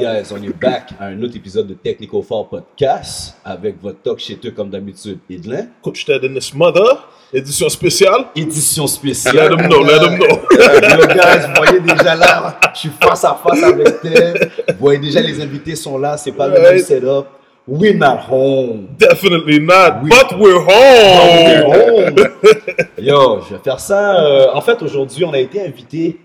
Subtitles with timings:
[0.00, 4.18] Guys, on est back à un autre épisode de Technical Fall Podcast avec votre talk
[4.18, 5.66] chéteux comme d'habitude, Edlin.
[5.82, 8.24] Coach Ted in this mother, édition spéciale.
[8.34, 9.36] Édition spéciale.
[9.36, 10.38] Let them know, let them know.
[10.52, 14.50] Euh, yo, guys, vous voyez déjà là, je suis face à face avec Ted.
[14.68, 16.84] Vous voyez déjà, les invités sont là, c'est pas le même Right.
[16.84, 17.26] setup.
[17.68, 18.88] We're not home.
[18.98, 22.14] Definitely not, but we're home.
[22.98, 24.18] Yo, je vais faire ça.
[24.24, 26.18] euh, en fait, aujourd'hui, on a été invité.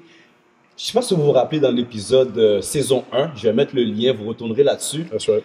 [0.78, 3.74] Je sais pas si vous vous rappelez dans l'épisode euh, saison 1, je vais mettre
[3.74, 5.06] le lien, vous retournerez là-dessus.
[5.06, 5.44] That's right.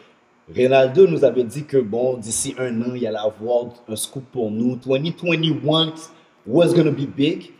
[0.53, 4.51] Ronaldo nous avait dit que bon, d'ici un an, il allait avoir un scoop pour
[4.51, 4.75] nous.
[4.75, 5.93] 2021
[6.47, 7.53] was gonna be big.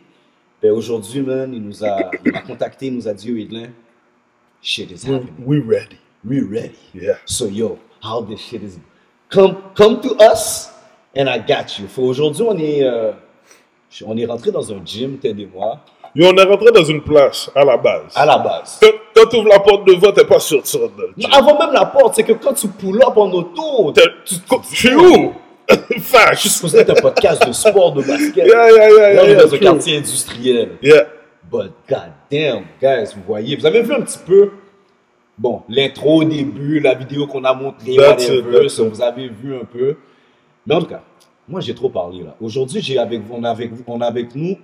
[0.61, 3.69] Ben aujourd'hui, man, il nous a, il contacté, il nous a dit, Edlin,
[4.61, 5.33] shit is happening.
[5.45, 5.97] we ready.
[6.25, 6.77] We ready.
[6.93, 7.17] Yeah.
[7.25, 8.79] So yo, how this shit is
[9.29, 10.71] come come to us
[11.15, 11.87] and I got you.
[11.97, 13.13] Aujourd'hui, on est euh,
[14.05, 17.01] on est rentré dans un gym, Ted et moi, Yo, on est rentré dans une
[17.01, 18.11] place à la base.
[18.15, 18.79] à la base.
[18.81, 21.29] Quand, quand tu ouvres la porte devant, t'es pas sûr de gym.
[21.31, 23.93] avant même la porte, c'est que quand tu pull up en auto,
[24.25, 24.35] Tu
[24.73, 25.33] tu es où?
[25.69, 26.47] je suis Fâche.
[26.47, 28.45] supposé être un podcast de sport, de basket.
[28.45, 30.69] Yeah, yeah, yeah, Là, on yeah, est dans un quartier industriel.
[30.81, 31.05] Yeah.
[31.49, 34.51] But goddamn, guys, vous voyez, vous avez vu un petit peu,
[35.37, 39.95] bon, l'intro au début, la vidéo qu'on a montrée, whatever, vous avez vu un peu.
[40.67, 41.01] Mais en tout cas,
[41.47, 42.35] moi j'ai trop parlé là.
[42.41, 44.57] Aujourd'hui, j'ai avec on a avec, vous- on a avec nous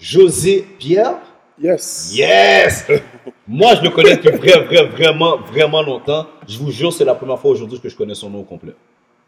[0.00, 1.16] José Pierre?
[1.60, 2.12] Yes.
[2.14, 2.86] Yes!
[3.48, 6.26] moi, je le connais depuis vrai, vrai, vraiment, vraiment longtemps.
[6.48, 8.74] Je vous jure, c'est la première fois aujourd'hui que je connais son nom au complet.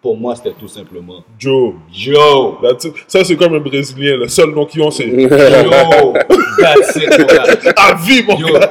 [0.03, 1.75] Pour moi, c'était tout simplement Joe.
[1.93, 2.55] Joe.
[2.61, 2.93] That's it.
[3.07, 4.17] Ça, c'est comme un Brésilien.
[4.17, 7.73] Le seul nom qu'ils ont, c'est Yo, that's it, mon gars.
[7.77, 8.69] à vie, mon Yo, gars.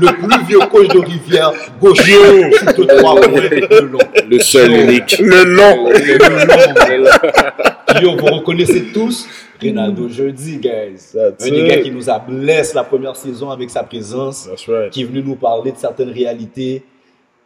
[0.00, 3.98] le, le plus vieux coach de Rivière, gauche, shoot de trois points, le long.
[4.28, 5.18] Le seul unique.
[5.18, 5.88] Le long.
[5.88, 8.00] Le long.
[8.00, 9.26] Yo, vous reconnaissez tous
[9.60, 11.10] Ronaldo Jeudi, guys.
[11.12, 14.68] That's Un des gars qui nous a blessé la première saison avec sa présence, That's
[14.68, 14.90] right.
[14.90, 16.84] qui est venu nous parler de certaines réalités.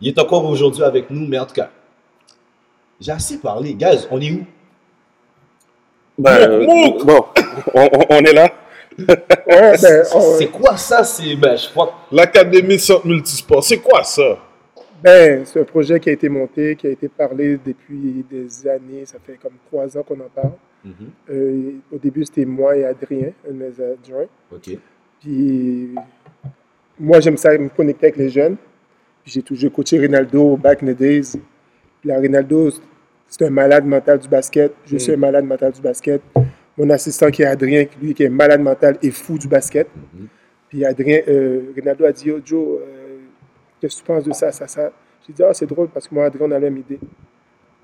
[0.00, 1.70] Il est encore aujourd'hui avec nous, mais en tout cas,
[3.04, 3.74] j'ai assez parlé.
[3.74, 4.44] Guys, on est où?
[6.16, 7.04] Ben, euh, Mouk.
[7.04, 7.24] bon,
[7.74, 8.50] on, on- on est là.
[8.98, 11.02] Ouais, ben, on- C'est quoi ça?
[11.02, 14.38] C'est, ben, je crois que L'Académie Centre Multisport, c'est quoi ça?
[15.02, 19.04] ben, c'est un projet qui a été monté, qui a été parlé depuis des années.
[19.04, 20.52] Ça fait comme trois ans qu'on en parle.
[20.84, 20.92] Mhm.
[21.30, 24.28] Euh, au début, c'était moi et Adrien, un de mes adjoints.
[24.52, 24.78] Ok.
[25.20, 25.90] Puis
[26.98, 28.56] moi, j'aime ça me connecter avec les jeunes.
[29.24, 31.32] Puis j'ai toujours coaché Ronaldo back in the days.
[32.00, 32.70] Puis là, Ronaldo,
[33.36, 34.72] c'est un malade mental du basket.
[34.86, 36.22] Je suis un malade mental du basket.
[36.78, 39.88] Mon assistant qui est Adrien, lui, qui est malade mental et fou du basket.
[39.96, 40.28] Mhm.
[40.68, 43.18] Puis Adrien, euh, Ronaldo a dit, Yo, Joe, euh,
[43.80, 44.92] qu'est-ce que tu penses de ça, ça, ça?
[45.26, 47.00] J'ai dit, ah, c'est drôle parce que moi, Adrien, on a la même idée.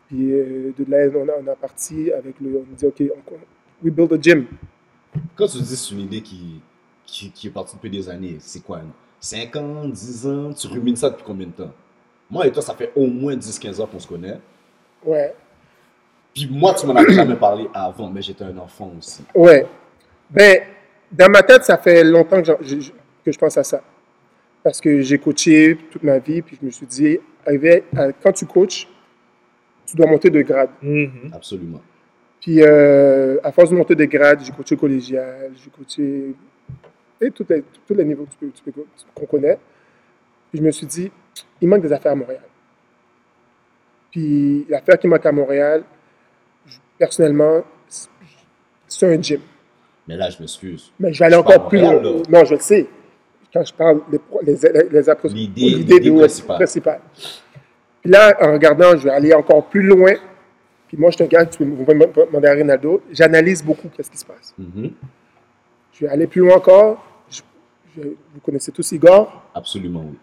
[0.06, 2.59] Puis euh, de là, on a, on a parti avec le.
[2.59, 3.34] On dit, OK, on,
[3.84, 4.47] we build a gym.
[5.34, 6.61] Quand tu dis c'est une idée qui,
[7.05, 8.82] qui, qui est partie depuis des années, c'est quoi
[9.19, 10.53] 5 ans, 10 ans?
[10.53, 11.72] Tu rumines ça depuis combien de temps?
[12.31, 14.38] Moi et toi, ça fait au moins 10-15 ans qu'on se connaît.
[15.05, 15.34] Ouais.
[16.34, 19.25] Puis moi, tu m'en as jamais parlé avant, mais j'étais un enfant aussi.
[19.34, 19.66] Ouais.
[20.31, 20.61] Ben,
[21.11, 22.91] dans ma tête, ça fait longtemps que, je- je-
[23.25, 23.83] que je pense à ça.
[24.62, 28.33] Parce que j'ai coaché toute ma vie, puis je me suis dit, arrivé à- quand
[28.33, 28.87] tu coaches,
[29.87, 30.71] tu dois monter de grade.
[30.83, 31.31] Mhm.
[31.34, 31.81] Absolument.
[32.41, 36.34] Puis, euh, à force de monter de grade, j'ai coaché collégial, j'ai coaché
[37.21, 38.84] et tous les, tous les niveaux que tu peux- tu peux-
[39.15, 39.59] qu'on connaît.
[40.50, 41.11] Puis je me suis dit,
[41.61, 42.43] il manque des affaires à Montréal.
[44.10, 45.84] Puis l'affaire qui manque à Montréal,
[46.98, 48.09] personnellement, c'est-
[49.06, 49.41] un gym.
[50.09, 50.93] Mais là, je m'excuse.
[50.98, 52.00] Mais je vais aller encore plus loin.
[52.28, 52.87] Non, je le sais.
[53.53, 56.56] Quand je parle des les, les, L'idée- principale.
[56.56, 57.00] principale.
[58.03, 60.12] Puis là, en regardant, je vais aller encore plus loin.
[60.88, 61.84] Puis moi, je un gars, tu peux me
[62.26, 64.54] demander à Ronaldo, j'analyse beaucoup qu'est-ce qui se passe.
[64.59, 64.91] Mhm.
[65.93, 67.04] Je vais aller plus loin encore.
[67.31, 67.43] Je-
[67.97, 69.50] je- vous connaissez tous Igor?
[69.54, 70.19] Absolument, oui.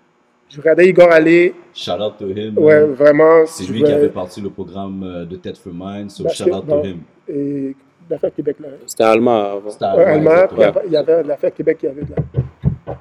[0.50, 1.54] Je regardais Igor aller.
[1.74, 2.58] Shout out to him.
[2.58, 2.94] Ouais, man.
[2.94, 3.46] vraiment.
[3.46, 6.54] C'est lui qui avait parti le programme euh, de Tête for Mind, so Basket, shout
[6.56, 6.84] out to bon.
[6.84, 7.00] him.
[7.28, 7.76] Et
[8.10, 8.70] l'affaire Québec, là.
[8.86, 9.70] C'était allemand avant.
[9.70, 12.94] C'était Ouais, allemand, puis il y avait l'affaire Québec qui avait de la.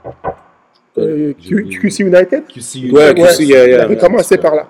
[0.99, 1.69] Euh, Q-.
[1.69, 2.47] QC United?
[2.49, 3.27] QC Ouais, United.
[3.27, 3.77] QC, yeah, yeah.
[3.77, 4.67] Il avait commencé par là.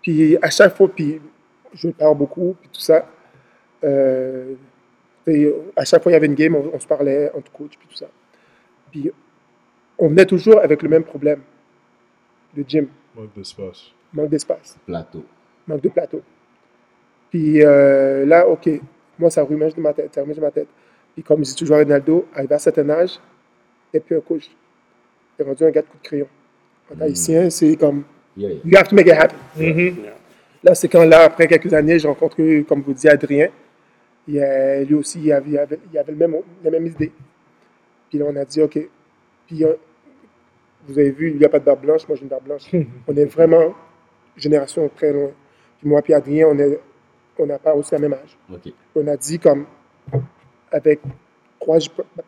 [0.00, 1.20] Puis à chaque fois, puis
[1.74, 3.04] je parle beaucoup, puis tout ça.
[3.84, 4.54] Euh,
[5.26, 7.72] et à chaque fois, il y avait une game, on, on se parlait entre coach,
[7.78, 8.06] puis tout ça.
[8.92, 9.10] Puis
[9.98, 11.40] on venait toujours avec le même problème.
[12.56, 13.90] Le gym, Manque d'espace.
[14.12, 15.24] manque d'espace, Plateau.
[15.66, 16.22] manque de plateau.
[17.30, 18.68] Puis euh, là, OK,
[19.18, 20.68] moi, ça rumège de ma tête, ça rumège de ma tête.
[21.14, 23.18] Puis comme je dis toujours à Ronaldo, arrivé à un certain âge,
[23.92, 24.50] et puis un coach.
[25.38, 26.28] Il est rendu un gars de coup de crayon.
[26.94, 28.04] En haïtien, c'est comme,
[28.36, 28.60] Yeah, yeah.
[28.64, 29.36] you have to make it happen.
[29.56, 29.96] Mhm.
[30.62, 33.48] Là, c'est quand, là, après quelques années, j'ai rencontré, comme vous dites, Adrien.
[34.28, 37.12] Et, euh, lui aussi, il avait, il avait, il avait le même, la même idée.
[38.10, 38.78] Puis là, on a dit, OK.
[39.46, 39.64] Puis
[40.88, 42.70] vous avez vu, il n'y a pas de barbe blanche, moi j'ai une barbe blanche.
[43.06, 43.74] on est vraiment
[44.36, 45.30] génération très loin.
[45.78, 46.80] Puis moi puis Adrien, on est-
[47.38, 48.38] on n'a pas aussi la même âge.
[48.94, 49.66] On a dit comme,
[50.70, 51.00] avec
[51.60, 51.78] trois,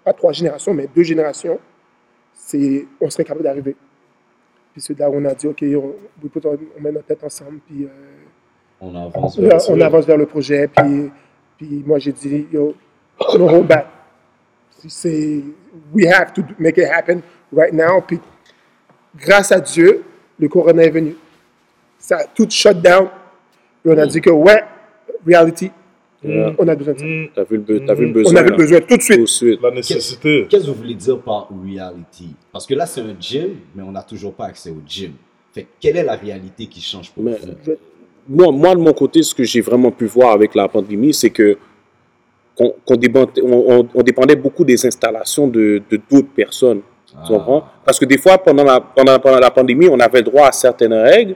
[0.05, 1.59] pas trois générations, mais deux générations,
[2.35, 3.75] c'est, on serait capable d'arriver.
[4.73, 5.95] Puis c'est là où on a dit, OK, on,
[6.81, 7.89] met notre tête ensemble, puis euh,
[8.81, 9.73] On avance vers ça.
[9.73, 11.11] on avance vers le projet, puis,
[11.57, 12.75] puis moi j'ai dit, yo,
[13.39, 13.87] no hold back.
[14.87, 15.43] C'est,
[15.93, 17.21] we have to make it happen
[17.53, 18.01] right now.
[18.01, 18.21] Puis
[19.17, 20.03] grâce à Dieu,
[20.39, 21.15] le corona est venu.
[21.99, 23.09] Ça a tout shut down.
[23.83, 24.63] Puis on a dit que, ouais,
[25.27, 25.71] reality,
[26.25, 26.53] Yeah.
[26.59, 27.05] on a besoin de ça.
[27.05, 28.41] Mm, T'as vu, le be- vu le On besoin.
[28.41, 28.57] avait là.
[28.57, 29.17] besoin tout de suite.
[29.19, 29.63] Tout de suite.
[29.63, 30.47] La nécessité.
[30.51, 32.35] Qu'est-ce que vous voulez dire par reality?
[32.51, 35.13] Parce que là, c'est un gym, mais on n'a toujours pas accès au gym.
[35.55, 37.53] Fait quelle est la réalité qui change pour Mais- vous?
[37.65, 37.73] Je-
[38.29, 41.31] moi, moi, de mon côté, ce que j'ai vraiment pu voir avec la pandémie, c'est
[41.31, 41.57] que
[42.57, 46.81] qu'on dépendait, on, on- on dépendait beaucoup des installations de d'autres personnes.
[47.17, 47.23] Ah.
[47.27, 47.65] Tu comprends?
[47.85, 50.53] Parce que des fois, pendant la, pendant, pendant la pandémie, on avait le droit à
[50.53, 51.35] certaines règles.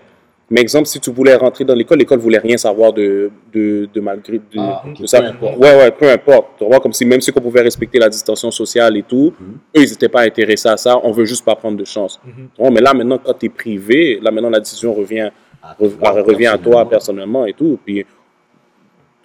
[0.51, 4.01] Mais exemple, si tu voulais rentrer dans l'école, l'école voulait rien savoir de, de, de
[4.03, 5.21] malgré de, Ah, de ça.
[5.23, 5.57] peu importe.
[5.57, 6.47] Ouais, ouais, peu importe.
[6.59, 9.55] Tu vois, comme si même si on pouvait respecter la distanciation sociale et tout, Mhm.
[9.79, 10.99] eux, ils n'étaient pas intéressés à ça.
[11.03, 12.21] On veut juste pas prendre de chance.
[12.59, 15.31] Vois, mais là, maintenant, quand tu es privé, là, maintenant, la décision revient
[15.63, 17.45] À Re- toi, revient à toi personnellement.
[17.45, 17.79] personnellement et tout.
[17.87, 18.05] Puis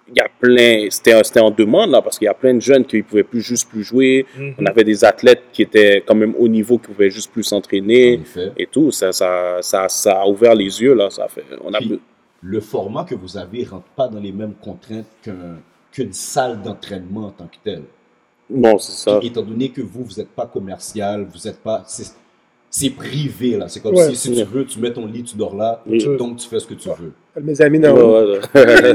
[0.10, 2.60] il y a plein, c'était c'était en demande là parce qu'il y a plein de
[2.62, 4.26] jeunes qui ne pouvaient plus juste plus jouer.
[4.38, 4.56] Mhm.
[4.60, 7.58] On avait des athlètes qui étaient quand même au niveau qui pouvaient juste plus En
[7.58, 8.22] s'entraîner
[8.58, 8.92] et tout.
[8.92, 11.10] Ça, ça, ça, ça a ouvert les yeux là.
[11.10, 12.00] Ça fait, on a Puis,
[12.42, 15.60] le format que vous avez ne rentre pas dans les mêmes contraintes qu'un-
[15.92, 17.84] qu'une salle d'entraînement en tant que telle.
[18.50, 19.20] non c'est ça.
[19.20, 21.84] Puis, étant donné que vous, vous n'êtes pas commercial, vous n'êtes pas.
[22.70, 23.68] C'est privé, là.
[23.70, 24.10] C'est comme Ouais.
[24.10, 26.04] si, si tu veux, tu mets ton lit, tu dors là, Oui.
[26.18, 27.14] donc tu fais ce que tu veux.
[27.42, 27.94] Mes amis, non.
[27.94, 28.94] ouais, ouais.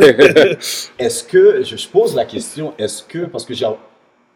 [0.98, 3.66] Est-ce que, je, je pose la question, est-ce que, parce que j'ai,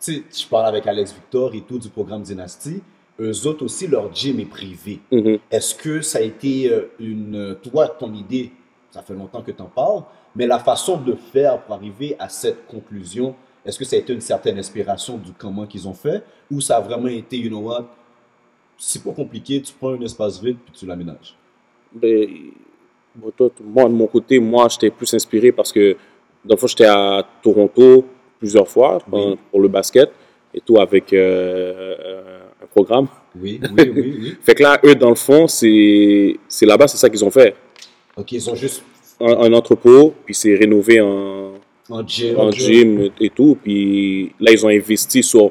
[0.05, 2.82] tu sais, je parle avec Alex Victor et tout du programme Dynasty,
[3.20, 5.00] eux autres aussi, leur gym est privé.
[5.12, 5.38] Mhm.
[5.50, 8.50] Est-ce que ça a été euh, une, toi, ton idée,
[8.91, 10.02] ça fait longtemps que tu en parles,
[10.35, 14.12] mais la façon de faire pour arriver à cette conclusion, est-ce que ça a été
[14.12, 17.61] une certaine inspiration du comment qu'ils ont fait, ou ça a vraiment été, you know
[17.61, 17.87] what,
[18.76, 21.34] c'est pas compliqué, tu prends un espace vide puis tu l'aménages?
[21.93, 22.28] Ben,
[23.14, 25.96] bon, toi, moi, de mon côté, moi, j'étais plus inspiré parce que,
[26.44, 28.05] dans le fond, j'étais à Toronto
[28.38, 29.38] plusieurs fois pour, Oui.
[29.50, 30.10] pour le basket
[30.52, 33.06] et tout avec euh, euh, un programme.
[33.40, 34.37] Oui, oui, oui, oui.
[34.43, 37.55] Fait que là, eux, dans le fond, c'est c'est là-bas, c'est ça qu'ils ont fait.
[38.17, 38.82] Ok, ils ont juste
[39.20, 41.53] Un, un entrepôt, puis c'est rénové en,
[41.90, 42.38] en gym.
[42.38, 43.56] en gym et tout.
[43.62, 45.50] Puis là, ils ont investi sur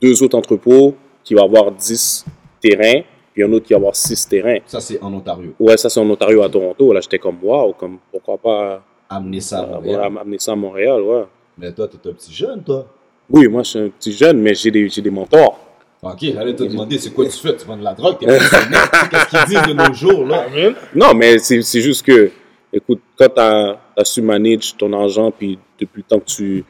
[0.00, 2.24] deux autres entrepôts qui vont avoir 10
[2.60, 4.58] terrains, puis un autre qui va avoir 6 terrains.
[4.66, 5.54] Ça, c'est en Ontario.
[5.58, 6.92] Ouais, ça, c'est en Ontario, à Toronto.
[6.92, 10.00] Là, j'étais comme, waouh, comme, pourquoi pas Amener ça à euh, Montréal.
[10.12, 11.24] ouais, amener ça à Montréal, ouais.
[11.58, 12.86] Mais toi, t'es un petit jeune, toi.
[13.30, 15.58] Oui, moi, je suis un petit jeune, mais j'ai des, j'ai des mentors.
[16.02, 17.56] Ok, j'allais te demander, c'est quoi tu fais?
[17.56, 18.16] Tu vends de la drogue?
[18.20, 20.46] Tu Qu'est-ce qu'ils disent de nos jours, là?
[20.94, 22.30] Non, mais c'est juste que,
[22.74, 26.64] écoute, quand tu as, su manage ton argent, puis depuis le temps que tu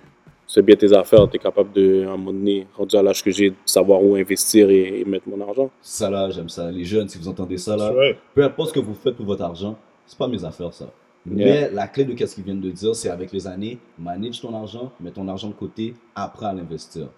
[0.47, 3.25] fais bien tes affaires, tu es capable de, à un moment donné, rendu à l'âge
[3.25, 5.71] que j'ai, de savoir où investir et, et mettre mon argent.
[5.81, 6.71] Ça, là, j'aime ça.
[6.71, 7.93] Les jeunes, si vous entendez ça, là,
[8.35, 10.91] peu importe ce que vous faites pour votre argent, c'est pas mes affaires, ça.
[11.27, 11.47] Yeah.
[11.47, 14.55] Mais la clé de qu'est-ce qu'ils viennent de dire, c'est avec les années, manage ton
[14.55, 17.09] argent, mets ton argent de côté, apprends à l'investir.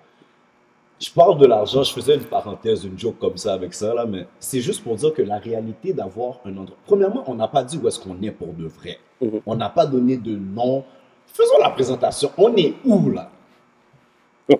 [0.98, 4.06] Je parle de l'argent, je faisais une parenthèse, une joke comme ça avec ça, là,
[4.06, 6.76] mais c'est juste pour dire que la réalité d'avoir un endroit.
[6.86, 8.98] Premièrement, on n'a pas dit où est-ce qu'on est pour de vrai.
[9.20, 9.40] Mhm.
[9.44, 10.84] On n'a pas donné de nom.
[11.26, 12.30] Faisons la présentation.
[12.38, 13.30] On est où, là?
[14.48, 14.56] Les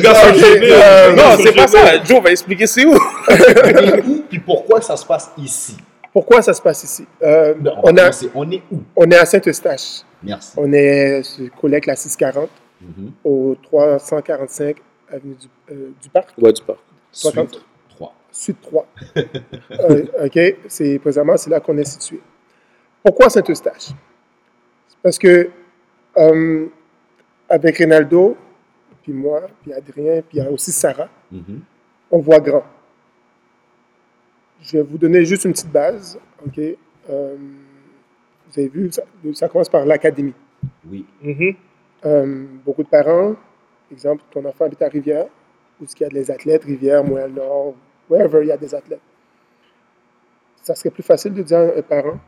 [0.00, 0.70] gars sont gênés.
[0.72, 2.02] Euh, Non, c'est pas ça.
[2.02, 2.94] Joe va expliquer c'est où.
[3.28, 4.24] On est où?
[4.28, 5.76] Puis pourquoi ça se passe ici?
[6.12, 7.06] Pourquoi ça se passe ici?
[7.22, 8.30] Euh, Ben, on, va on, a, commencer.
[8.34, 8.78] on est où?
[8.96, 10.00] on est à Saint-Eustache.
[10.22, 10.52] Merci.
[10.56, 12.48] On est sur Collègue la 640
[12.80, 13.12] Mhm.
[13.24, 14.76] au 345
[15.08, 16.78] avenue du, euh, du Parc, Ouais, du parc.
[16.78, 18.14] Toi, Suite quand- 3.
[18.30, 18.86] Sud 3.
[19.70, 22.20] Euh, OK, c'est présentement, c'est là qu'on est situé.
[23.02, 23.92] Pourquoi Saint-Eustache?
[24.88, 25.48] C'est Parce que
[26.18, 26.66] euh,
[27.48, 28.36] avec Rinaldo,
[29.02, 31.60] puis moi, puis Adrien, puis aussi Sarah, Mhm.
[32.10, 32.64] on voit grand.
[34.60, 36.18] Je vais vous donner juste une petite base.
[36.44, 36.58] OK?
[36.58, 39.02] Euh, vous avez vu, ça,
[39.34, 40.32] ça commence par l'académie.
[40.90, 41.04] Oui.
[41.22, 41.54] Mhm.
[42.06, 43.34] Euh, beaucoup de parents,
[43.90, 45.26] exemple, ton enfant habite à Rivière,
[45.80, 47.74] où il y a des athlètes, Rivière, Montréal-Nord,
[48.08, 49.00] wherever il y a des athlètes.
[50.62, 52.20] Ça serait plus facile de dire à un parent,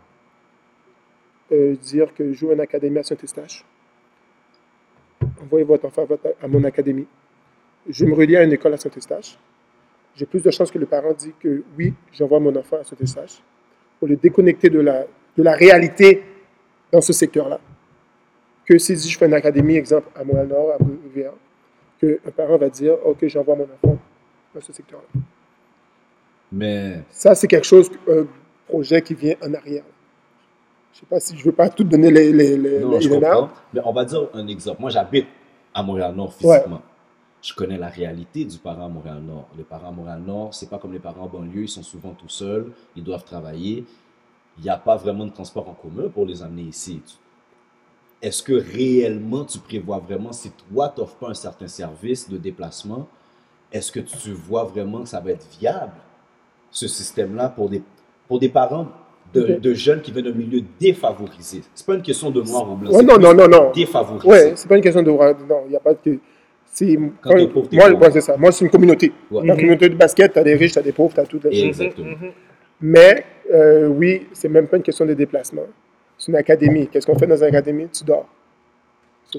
[1.52, 3.64] euh, dire que joue à une académie à Saint-Eustache.
[5.42, 6.06] Envoyez votre enfant
[6.42, 7.06] à, mon académie.
[7.88, 9.38] Je me relie à une école à Saint-Eustache.
[10.16, 13.40] J'ai plus de chances que le parent dit que oui, j'envoie mon enfant à Saint-Eustache
[14.00, 15.04] pour le déconnecter de la,
[15.36, 16.24] de la réalité
[16.90, 17.60] dans ce secteur-là
[18.68, 21.32] que si je fais une académie, exemple, à Montréal-Nord, à Rivière,
[21.98, 23.98] qu'un parent va dire, OK, j'envoie mon enfant
[24.54, 25.20] dans ce secteur-là.
[26.52, 28.26] Mais Ça, c'est quelque chose, un
[28.68, 29.84] projet qui vient en arrière.
[30.92, 33.08] Je sais pas si je veux pas tout donner les, les, les, non, les je
[33.08, 33.50] comprends.
[33.72, 34.80] Mais on va dire un exemple.
[34.80, 35.26] Moi, j'habite
[35.72, 36.82] à Montréal-Nord physiquement.
[37.40, 39.48] Je connais la réalité du parent à Montréal-Nord.
[39.56, 42.28] Les parents à Montréal-Nord, c'est pas comme les parents en banlieue, ils sont souvent tout
[42.28, 43.84] seuls, ils doivent travailler.
[44.58, 47.00] Il n'y a pas vraiment de transport en commun pour les amener ici.
[48.20, 52.36] Est-ce que réellement tu prévois vraiment, si toi tu n'offres pas un certain service de
[52.36, 53.08] déplacement,
[53.72, 55.92] est-ce que tu vois vraiment que ça va être viable,
[56.70, 57.82] ce système-là, pour des,
[58.26, 58.88] pour des parents
[59.32, 61.62] de, jeunes qui viennent d'un milieu défavorisé?
[61.74, 62.90] C'est pas une question de noir ou blanc.
[62.90, 63.70] Ouais, non, non, non, non.
[63.72, 64.28] Défavorisé.
[64.28, 65.10] Ouais, c'est pas une question de.
[65.10, 66.18] Non, il n'y a pas de.
[66.70, 68.36] C'est, Quand t'es pauvre, moi, c'est ça.
[68.36, 69.12] Moi, c'est une communauté.
[69.30, 69.46] Ouais.
[69.46, 71.40] La communauté de basket, tu as des riches, tu as des pauvres, tu as tout.
[71.50, 72.14] Exactement.
[72.80, 75.62] Mais euh, oui, c'est même pas une question de déplacement.
[76.18, 76.88] C'est une académie.
[76.88, 77.88] Qu'est-ce qu'on fait dans une académie?
[77.88, 78.26] Tu dors.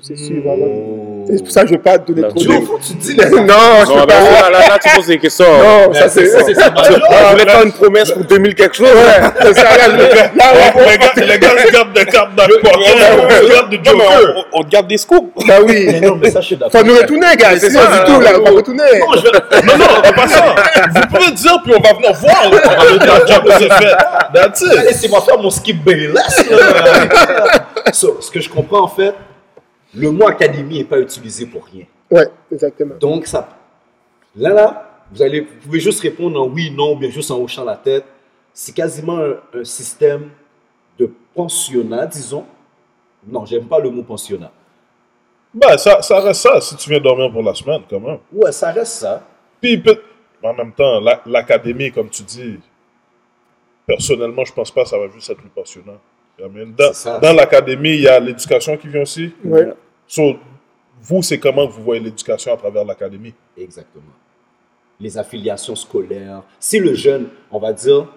[0.01, 0.65] C'est sûr, vraiment.
[0.65, 1.09] Oh.
[1.28, 2.54] C'est pour ça que je ne veux pas donner trop tu- de.
[2.54, 3.40] Que tu dis les non,
[3.86, 4.14] je Non, peux pas.
[4.20, 5.46] là, là, là, tu poses des questions.
[5.46, 6.26] Non, ça c'est.
[6.28, 6.40] ça.
[6.42, 8.88] On voulait faire une promesse pour 2000 quelque chose.
[8.88, 9.64] Ouais, c'est ça.
[9.64, 14.44] Là, je- là, Les gars, les gars se gardent des cartes dans le jokers.
[14.54, 15.32] on, on garde des scoops.
[15.48, 15.88] Bah oui.
[15.92, 16.80] Mais non, mais ça, je suis d'accord.
[16.82, 17.58] Faut nous retourner, gars.
[17.60, 18.32] C'est ça du tout, là.
[18.40, 18.84] On va retourner.
[19.00, 20.56] Non, je non, non, en passant,
[20.96, 22.44] vous pouvez dire, puis on va venir voir.
[22.46, 23.96] On va dire, la job c'est fait.
[24.34, 24.84] That's it.
[24.86, 26.44] Laissez-moi faire mon skip Bayless.
[27.94, 29.14] ce que je comprends, en fait,
[29.93, 31.86] le mot académie n'est pas utilisé pour rien.
[32.12, 32.96] Ouais, exactement.
[32.96, 33.50] Donc, ça,
[34.36, 37.39] là, là, vous, allez, vous pouvez juste répondre en oui, non, ou bien juste en
[37.39, 38.05] hochant la tête.
[38.53, 40.29] C'est quasiment un, un système
[40.98, 42.46] de pensionnat, disons.
[43.27, 44.51] Non, j'aime pas le mot pensionnat.
[45.53, 48.19] Ben, ça, ça reste ça si tu viens dormir pour la semaine, quand même.
[48.31, 49.24] Ouais, ça reste ça.
[49.62, 50.01] Puis, peut-
[50.43, 52.60] en même temps, la- l'académie, comme tu dis,
[53.86, 55.98] personnellement, je pense pas que ça va juste être le pensionnat.
[56.39, 59.31] Dans, l'académie, il y a l'éducation qui vient aussi.
[60.08, 60.36] So,
[61.01, 63.34] vous, c'est comment vous voyez l'éducation à travers l'académie?
[63.58, 64.03] Exactement.
[65.00, 66.43] Les affiliations scolaires.
[66.60, 68.08] Si le jeune, on va dire,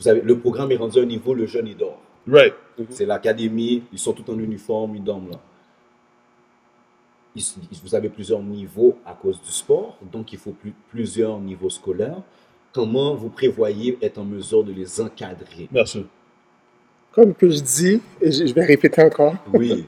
[0.00, 1.98] vous avez, le programme est rendu à un niveau, le jeune, il dort.
[2.26, 2.54] Right.
[2.90, 5.40] C'est l'académie, ils sont tous en uniforme, ils dorment là.
[7.36, 7.44] Ils-
[7.82, 12.22] vous avez plusieurs niveaux à cause du sport, donc il faut plus- plusieurs niveaux scolaires.
[12.72, 15.68] Comment vous prévoyez être en mesure de les encadrer?
[15.70, 16.06] Merci.
[17.14, 19.34] Comme que je dis, et je je vais répéter encore.
[19.52, 19.86] Oui.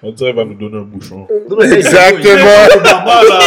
[0.00, 1.26] On dirait qu'il va nous donner un bouchon.
[1.60, 2.34] Exactement.
[2.76, 3.40] Obama, là.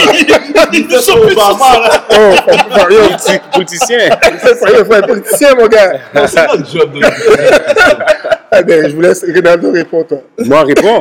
[0.74, 2.04] Il fait son Obama, là.
[2.12, 3.98] Oh, yo, Politique, politicien.
[4.40, 5.94] faut- faut- politicien, mon gars.
[6.28, 7.00] C'est notre job de
[8.52, 10.22] Ah ben, je vous laisse Ronaldo répondre, toi.
[10.40, 11.00] Moi, réponds.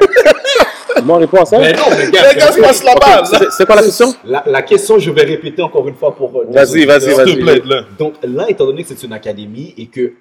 [1.02, 1.58] Moi, réponds à ça.
[1.58, 3.24] Mais non, mais gars, Les gars, se passent la balle.
[3.50, 4.14] c'est- quoi la question?
[4.24, 6.30] la, la question, je vais répéter encore une fois pour.
[6.40, 7.00] euh, nos Vas-y, vas-y.
[7.00, 7.36] S'il te vas-y.
[7.40, 7.82] plaît, là.
[7.98, 10.12] Donc là, étant donné que c'est une académie et que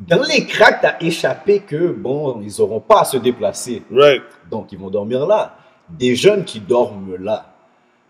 [0.00, 3.82] dans les cracks, tu as échappé que, bon, ils n'auront pas à se déplacer.
[3.92, 4.22] Right.
[4.50, 5.56] Donc, ils vont dormir là.
[5.88, 7.46] Des jeunes qui dorment là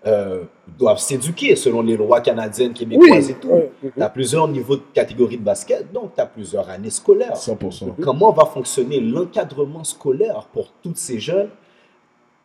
[0.06, 0.44] euh,
[0.78, 3.48] doivent s'éduquer selon les lois canadiennes, québécoises Oui, et tout.
[3.48, 3.70] ouais.
[3.94, 7.34] Tu as plusieurs niveaux de catégories de basket, donc tu as plusieurs années scolaires.
[7.34, 7.96] 100%.
[8.00, 11.50] Comment va fonctionner l'encadrement scolaire pour tous ces jeunes,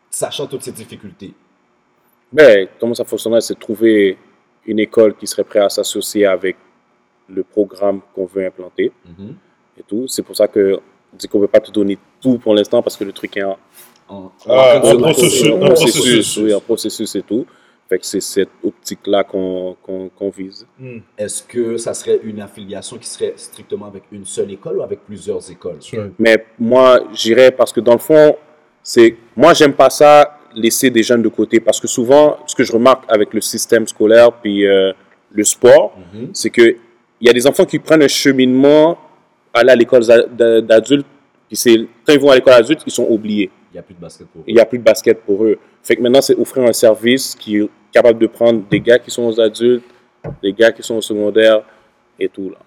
[0.09, 1.33] sachant toutes ces difficultés?
[2.31, 4.17] Ben, comment ça fonctionnerait, c'est trouver
[4.65, 6.57] une école qui serait prête à s'associer avec
[7.29, 8.91] le programme qu'on veut implanter
[9.77, 10.08] et tout.
[10.08, 10.75] C'est pour ça que
[11.13, 13.36] on dit qu'on ne veut pas te donner tout pour l'instant parce que le truc
[13.38, 13.58] est en,
[14.08, 16.38] En, Ah, en- un processus, un processus.
[16.38, 17.44] oui, en processus et tout.
[17.89, 20.67] Fait que c'est cette optique-là qu'on qu'on- qu'on vise.
[20.79, 21.00] Hmm.
[21.17, 25.00] Est-ce que ça serait une affiliation qui serait strictement avec une seule école ou avec
[25.05, 25.79] plusieurs écoles?
[26.20, 28.36] Mais moi, j'irais parce que dans le fond,
[28.84, 32.63] c'est moi, j'aime pas ça laisser des jeunes de côté parce que souvent, ce que
[32.63, 34.94] je remarque avec le système scolaire puis euh,
[35.32, 36.29] le sport, Mhm.
[36.34, 36.75] c'est que
[37.25, 38.98] il y a des enfants qui prennent un cheminement
[39.53, 41.08] aller à l'école d'a- d'a- d'adultes
[41.48, 43.50] puis c'est quand ils vont à l'école adulte, ils sont oubliés.
[43.72, 44.46] Il n'y a plus de basket pour eux.
[44.48, 45.58] Il n'y a plus de basket pour eux.
[45.84, 49.12] Fait que maintenant, c'est offrir un service qui est capable de prendre des gars qui
[49.12, 49.84] sont aux adultes,
[50.41, 51.62] des gars qui sont au secondaire
[52.20, 52.58] et tout là.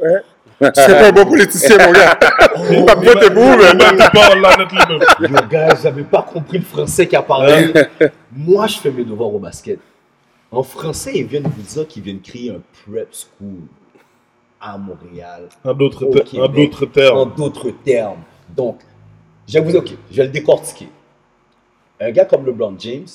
[0.00, 0.20] Ouais.
[0.74, 2.18] C'est pas un bon politicien, mon gars.
[2.70, 5.00] Il va voter pour vous, mais Ben, tu parles là, net lui-même.
[5.20, 7.72] Le gars, j'avais pas compris le français qu'il a parlé.
[8.32, 9.78] Moi, je fais mes devoirs au basket.
[10.52, 13.60] En français, ils viennent vous dire qu'ils viennent créer un prep school
[14.60, 15.48] à Montréal.
[15.64, 17.34] En d'autres Au ter- en d'autres En termes.
[17.36, 18.22] d'autres termes.
[18.54, 18.80] Donc,
[19.46, 20.88] je vais vous dire, ok, je vais le décortiquer.
[22.00, 23.06] Un gars comme LeBron James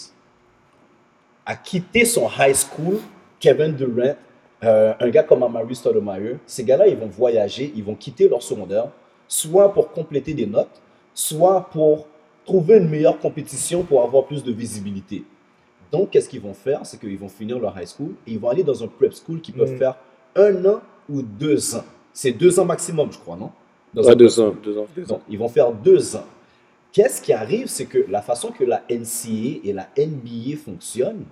[1.46, 3.00] a quitté son high school,
[3.40, 4.16] Kevin Durant,
[4.64, 6.38] euh, un gars comme Amari Stoudemire.
[6.46, 8.88] Ces gars-là, ils vont voyager, ils vont quitter leur secondaire,
[9.28, 10.82] soit pour compléter des notes,
[11.14, 12.08] soit pour
[12.46, 15.24] trouver une meilleure compétition pour avoir plus de visibilité.
[15.96, 16.86] Donc, qu'est-ce qu'ils vont faire?
[16.86, 19.40] C'est qu'ils vont finir leur high school et ils vont aller dans un prep school
[19.40, 19.78] qui peuvent Mm.
[19.78, 19.96] faire
[20.36, 21.86] un an ou deux ans.
[22.12, 23.52] C'est deux ans maximum, je crois, non?
[23.94, 24.88] Dans Ouais, deux ans, deux ans.
[25.08, 26.26] Donc, ils vont faire deux ans.
[26.92, 31.26] qu'est-ce qui arrive, c'est que la façon que la NCA et la NBA fonctionnent,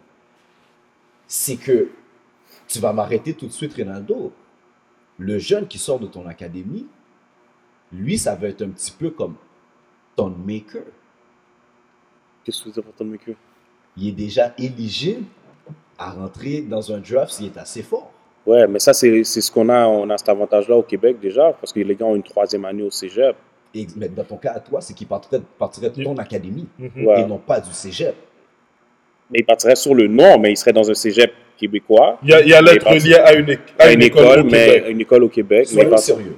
[1.27, 1.89] c'est que
[2.67, 4.31] tu vas m'arrêter tout de suite, Ronaldo.
[5.17, 6.85] Le jeune qui sort de ton académie,
[7.91, 9.35] lui, ça va être un petit peu comme
[10.15, 10.83] ton maker.
[12.43, 13.35] Qu'est-ce que tu veux dire par ton maker?
[13.97, 15.23] Il est déjà éligible
[15.97, 18.11] à rentrer dans un draft s'il est assez fort.
[18.45, 19.85] Ouais, mais ça, c'est c'est ce qu'on a.
[19.87, 22.83] On a cet avantage-là au Québec déjà, parce que les gars ont une troisième année
[22.83, 23.35] au cégep.
[23.75, 27.05] Et, mais dans ton cas à toi, c'est qu'il partirait, partirait de ton académie Mhm.
[27.05, 27.21] Ouais.
[27.21, 28.15] et non pas du cégep.
[29.31, 32.33] Mais il partirait sur le nom, mais il serait dans un cégep québécois, Il y
[32.33, 34.85] a, il y a Mais l'être lié à une, à une école, au mais Québec.
[34.89, 35.67] une école au Québec.
[35.69, 36.35] Mais Soyons pas- sérieux.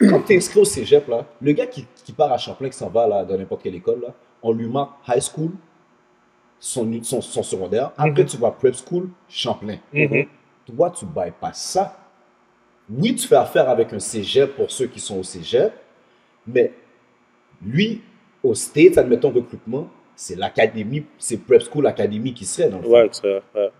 [0.00, 2.76] Quand tu es inscrit au cégep, là, le gars qui, qui part à Champlain, qui
[2.76, 5.50] s'en va là, dans n'importe quelle école, là, on lui marque high school,
[6.64, 7.90] son, son, son secondaire.
[7.98, 8.26] Après, Mhm.
[8.26, 9.76] tu vas prep school, Champlain.
[9.92, 10.24] Mhm.
[10.74, 11.94] Toi, tu bypasses ça.
[12.90, 15.72] Oui, tu fais affaire avec un cégep pour ceux qui sont au cégep,
[16.46, 16.72] mais
[17.64, 18.00] lui,
[18.42, 22.90] au States, admettons recrutement, c'est l'académie, c'est prep school académie qui serait dans le fond.
[22.92, 23.70] Ouais, c'est- ouais.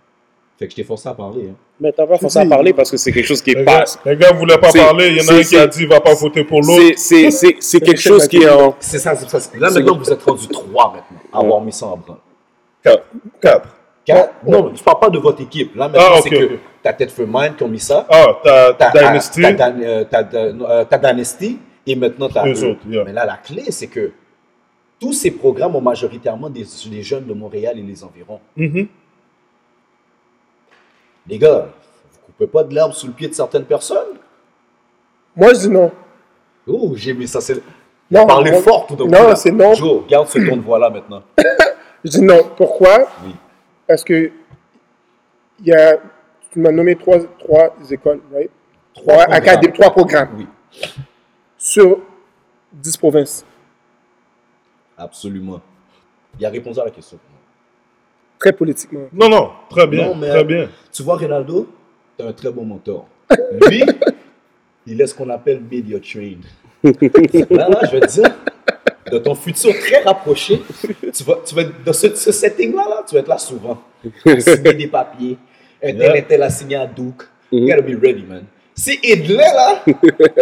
[0.58, 1.48] Fait que je t'ai forcé à parler.
[1.50, 1.56] Hein.
[1.80, 3.84] Mais t'as pas forcé à parler parce que c'est quelque chose qui Les est gars,
[3.84, 4.10] pas.
[4.10, 5.08] les gars voulaient pas parler.
[5.08, 6.98] Il y en a un qui a dit il va pas voter pour l'autre.
[6.98, 8.76] C'est- quelque chose qui est en.
[8.78, 9.38] C'est ça, c'est ça.
[9.58, 12.18] Là, maintenant, vous êtes rendu trois maintenant, à avoir mis ça en branle.
[12.84, 13.04] Quatre.
[13.40, 13.68] Quatre.
[14.04, 15.74] Quatre- Non, je parle pas de votre équipe.
[15.74, 18.06] Là, maintenant, Ah, c'est ok, que t'as Tête for Mind qui ont mis ça.
[18.10, 19.42] Ah, t'as T'as Dynasty.
[20.90, 22.70] T'as Dynasty et maintenant t'as Eux eux.
[22.70, 23.04] autres, yeah.
[23.04, 24.12] Mais là, la clé, c'est que
[25.00, 28.40] tous ces programmes ont majoritairement des, des jeunes de Montréal et les environs.
[28.56, 28.86] Mhm.
[31.26, 31.68] Les gars,
[32.12, 34.18] vous coupez pas de l'herbe sous le pied de certaines personnes?
[35.34, 35.90] Moi, je dis non.
[36.66, 37.40] Oh, j'ai mis ça.
[37.40, 37.62] C'est...
[38.10, 39.10] Non, Parlez fort tout d'un coup.
[39.10, 39.36] Non, là.
[39.36, 39.72] c'est non.
[39.72, 41.22] Joe, garde ce ton de voix là maintenant.
[42.04, 42.50] Je dis non.
[42.56, 43.08] Pourquoi?
[43.24, 43.34] Oui.
[43.86, 44.30] Parce que
[45.60, 45.96] il y a,
[46.50, 48.50] tu m'as nommé trois, trois écoles, right?
[48.94, 49.72] Trois, programmes.
[49.72, 50.46] trois programmes Oui,
[51.58, 51.98] sur
[52.72, 53.44] 10 provinces.
[54.96, 55.60] absolument.
[56.38, 57.18] Il a répondu à la question.
[58.38, 59.06] Très politiquement.
[59.12, 60.68] Non, non, très bien, Non, mais- très bien.
[60.92, 61.68] Tu vois, Ronaldo,
[62.18, 63.06] tu un très bon mentor.
[63.68, 63.84] Lui,
[64.86, 66.44] il est ce qu'on appelle media trained.
[67.50, 68.34] Là, là, je vais te dire,
[69.14, 70.60] de ton futur très rapproché,
[71.12, 73.80] tu vas, tu vas être dans ce, ce setting-là, là, tu vas être là souvent.
[74.38, 75.36] Signer des papiers.
[75.82, 77.22] Un tel et tel a signé à Duke.
[77.52, 77.68] You Mhm.
[77.68, 78.44] gotta be ready, man.
[78.76, 79.84] Si Edley, là,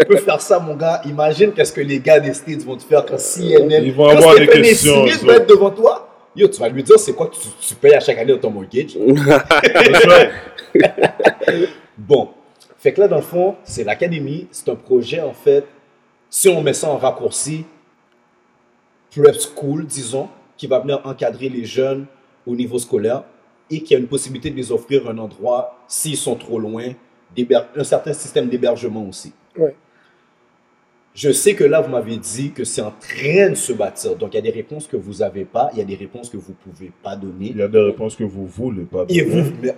[0.09, 3.05] peut faire ça, mon gars, imagine qu'est-ce que les gars des States vont te faire
[3.05, 3.85] quand CNN.
[3.85, 6.09] Ils vont quand avoir des questions, Smith va être devant toi.
[6.35, 8.39] Yo, tu vas lui dire c'est quoi que tu, tu payes à chaque année dans
[8.39, 8.97] ton mortgage?
[11.99, 12.31] Bon,
[12.79, 14.49] fait que là, dans le fond, c'est l'académie.
[14.51, 15.65] C'est un projet, en fait,
[16.31, 17.65] si on met ça en raccourci,
[19.15, 22.07] prep school, disons, qui va venir encadrer les jeunes
[22.47, 23.25] au niveau scolaire
[23.71, 26.93] et qui a une possibilité de les offrir un endroit, s'ils sont trop loin,
[27.77, 29.33] un certain système d'hébergement aussi.
[31.15, 34.17] Je sais que là, vous m'avez dit que c'est en train de se bâtir.
[34.17, 36.31] Donc, il y a des réponses que vous n'avez pas, il y a des réponses
[36.31, 37.49] que vous ne pouvez pas donner.
[37.51, 39.05] Il y a des réponses que vous voulez pas.
[39.11, 39.43] Et donner.
[39.43, 39.75] vous, mais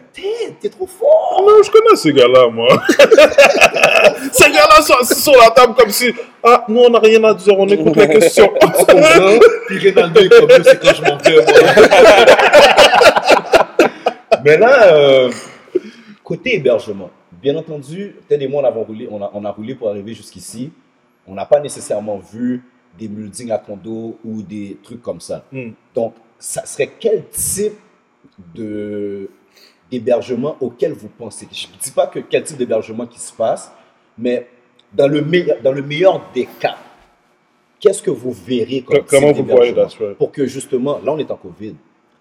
[0.60, 1.42] t'es, trop fort!
[1.44, 2.68] Non, je connais ces gars-là, moi.
[4.32, 6.12] ces gars-là sont assis sur la table comme si,
[6.44, 8.52] ah, nous, on n'a rien à dire, on écoute les questions.
[9.66, 10.28] Puis est comme c'est
[10.80, 11.18] quand je m'en.
[14.44, 15.32] Mais là, euh,
[16.22, 17.10] côté hébergement,
[17.42, 20.14] bien entendu, Ted et moi, on, avons roulé, on, a, on a roulé pour arriver
[20.14, 20.70] jusqu'ici.
[21.26, 22.62] On n'a pas nécessairement vu
[22.98, 25.44] des buildings à condo ou des trucs comme ça.
[25.50, 25.70] Hmm.
[25.94, 27.74] Donc, ça serait quel type
[28.54, 29.30] de
[29.90, 31.46] d'hébergement auquel vous pensez?
[31.52, 33.70] Je ne dis pas que quel type d'hébergement qui se passe,
[34.18, 34.48] mais
[34.92, 36.76] dans le meilleur, dans le meilleur des cas,
[37.80, 40.14] qu'est-ce que vous verrez comme Co- Comment type vous voyez right.
[40.16, 41.74] Pour que justement, là on est en Covid,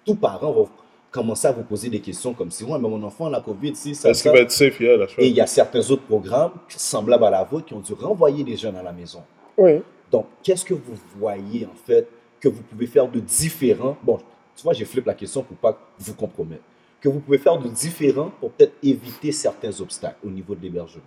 [0.06, 0.70] tous parents vont
[1.14, 3.76] commencer à vous poser des questions comme si, ouais, mais mon enfant a la Covid,
[3.76, 6.54] si, ça, Est-ce qu'il va être safe, yeah, Et il y a certains autres programmes
[6.68, 9.22] semblables à la vôtre qui ont dû renvoyer les jeunes à la maison.
[9.56, 9.82] Oui.
[10.12, 12.10] Donc, qu'est-ce que vous voyez en fait
[12.42, 13.96] que vous pouvez faire de différent?
[14.02, 14.18] Bon,
[14.56, 16.64] tu vois, j'ai flippé la question pour pas vous compromettre.
[17.00, 21.04] Que vous pouvez faire de différent pour peut-être éviter certains obstacles au niveau de l'hébergement?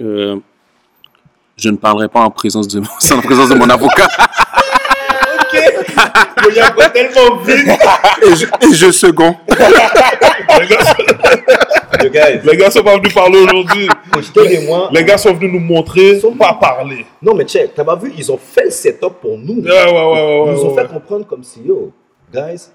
[0.00, 0.38] Euh,
[1.56, 4.08] je ne parlerai pas en de, présence de mon avocat.
[5.52, 5.62] Ok
[6.50, 7.68] Il y a pas tellement vite
[8.22, 9.34] Et je, et je second.
[9.48, 10.78] Les gars,
[12.02, 13.88] Les gars, les gars sont pas venus parler aujourd'hui.
[14.92, 17.04] Les gars sont venus nous montrer, Sont- pas parler.
[17.22, 19.62] Non, mais check, t'as pas vu, ils ont fait le setup pour nous.
[19.62, 19.92] Ouais, ouais, ouais, ouais.
[19.92, 20.82] Ils ouais, nous ont ouais.
[20.82, 21.92] fait comprendre comme si, yo,
[22.32, 22.68] guys,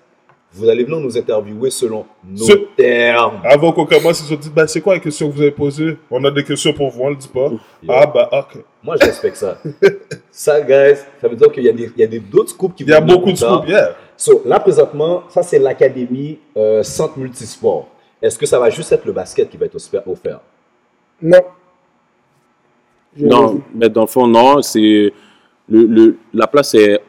[0.54, 3.40] vous allez venir nous interviewer selon nos Ce- termes.
[3.44, 5.98] Avant qu'on commence, ils ont dit, ben, c'est quoi les questions que vous avez posées
[6.10, 7.50] On a des questions pour vous, on le dit pas.
[7.88, 8.62] Ah, bah, ok.
[8.84, 9.58] Moi, je respecte ça.
[10.32, 12.76] ça, guys, ça veut dire qu'il y a des, il y a des d'autres scoops
[12.76, 13.96] qui Il y a beaucoup de scoops, yeah.
[14.18, 17.88] So, là, présentement, ça, c'est l'Académie euh, Centre Multisport.
[18.22, 20.42] Est-ce que ça va juste être le basket qui va être offert-?
[21.22, 21.40] Non.
[23.18, 24.62] Je- Non, mais dans le fond, non.
[24.62, 25.12] C'est
[25.70, 27.00] le, le- la place est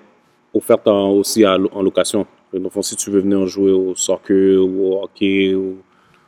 [0.55, 2.27] offerte en- aussi à en location.
[2.53, 5.77] Donc, si tu veux venir jouer au soccer ou au hockey ou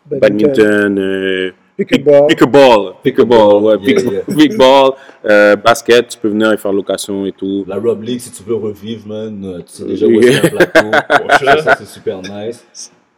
[0.07, 2.27] badminton, euh, Pickleball.
[2.29, 4.21] pickleball, pickleball, ouais, Yeah, pick- yeah.
[4.23, 4.93] pickleball,
[5.27, 7.65] euh, basket, tu peux venir et faire location et tout.
[7.67, 10.51] La Rob League, si tu veux revivre, man, euh, tu sais déjà où est le
[10.51, 10.91] plateau.
[11.65, 12.65] ça, c'est super nice.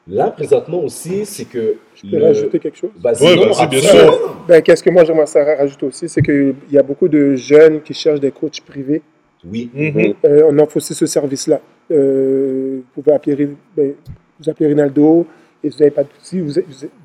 [0.09, 1.75] Là, présentement aussi, c'est que.
[1.97, 2.91] Je peux rajouter quelque chose?
[3.05, 4.37] Non, vas-y, bien sûr.
[4.49, 7.93] Ben, Qu'est-ce que moi j'aimerais rajouter aussi, c'est qu'il y a beaucoup de jeunes qui
[7.93, 9.03] cherchent des coachs privés.
[9.45, 9.69] Oui.
[9.75, 10.15] Mhm.
[10.25, 11.61] Euh, on offre aussi ce service-là.
[11.91, 13.95] Euh, vous pouvez appeler, ben,
[14.41, 15.27] vous appelez Rinaldo
[15.63, 16.53] et vous n'avez pas de, si vous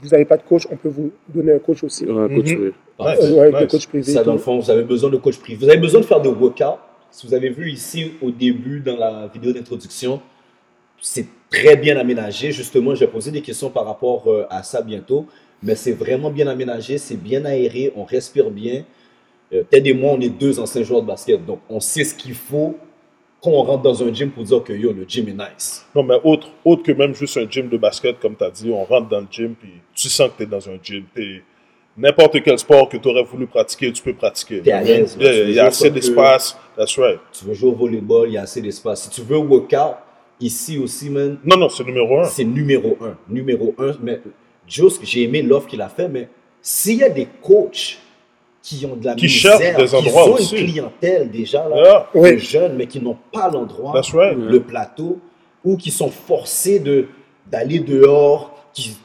[0.02, 2.06] vous avez pas de coach, on peut vous donner un coach aussi.
[2.06, 2.72] Ouais, coach, oui.
[3.00, 3.60] Euh, ouais, nice.
[3.60, 4.12] des coachs privés.
[4.12, 5.66] Ça, dans le fond, vous avez besoin de coach privé.
[5.66, 6.80] Vous avez besoin de faire des workouts.
[7.10, 10.22] Si vous avez vu ici au début dans la vidéo d'introduction,
[11.02, 12.52] c'est très bien aménagé.
[12.52, 15.26] Justement, je vais poser des questions par rapport euh, à ça bientôt.
[15.64, 18.84] Mais c'est vraiment bien aménagé, c'est bien aéré, on respire bien.
[19.54, 21.46] Euh, Ted et moi, on est deux anciens joueurs de basket.
[21.46, 22.76] Donc, on sait ce qu'il faut
[23.42, 25.86] quand on rentre dans un gym pour dire que yo, le gym est nice.
[25.96, 28.70] Non, mais autre, autre que même juste un gym de basket, comme tu as dit,
[28.72, 31.04] on rentre dans le gym, puis tu sens que tu es dans un gym.
[31.98, 34.62] N'importe quel sport que tu aurais voulu pratiquer, tu peux pratiquer.
[34.62, 36.58] T'es à l'aise, Il y a assez d'espace.
[36.78, 37.20] That's right.
[37.34, 39.04] Tu veux jouer au volleyball, il y a assez d'espace.
[39.04, 39.98] Si tu veux workout,
[40.40, 42.24] ici aussi, man, Non, non, c'est numéro un.
[42.26, 43.18] c'est numéro un.
[43.28, 43.92] Numéro un.
[44.02, 44.22] Mais
[44.68, 46.30] Just, j'ai aimé l'offre qu'il a fait, mais
[46.62, 47.98] s'il y a des coachs
[48.62, 50.56] qui ont de la Qui misère, cherchent des qui endroits ont aussi.
[50.58, 52.34] une clientèle déjà, là, Yeah, Oui.
[52.34, 54.38] de jeunes, mais qui n'ont pas l'endroit, right.
[54.38, 55.20] le plateau,
[55.64, 57.08] ou qui sont forcés de
[57.50, 58.96] d'aller dehors, qui,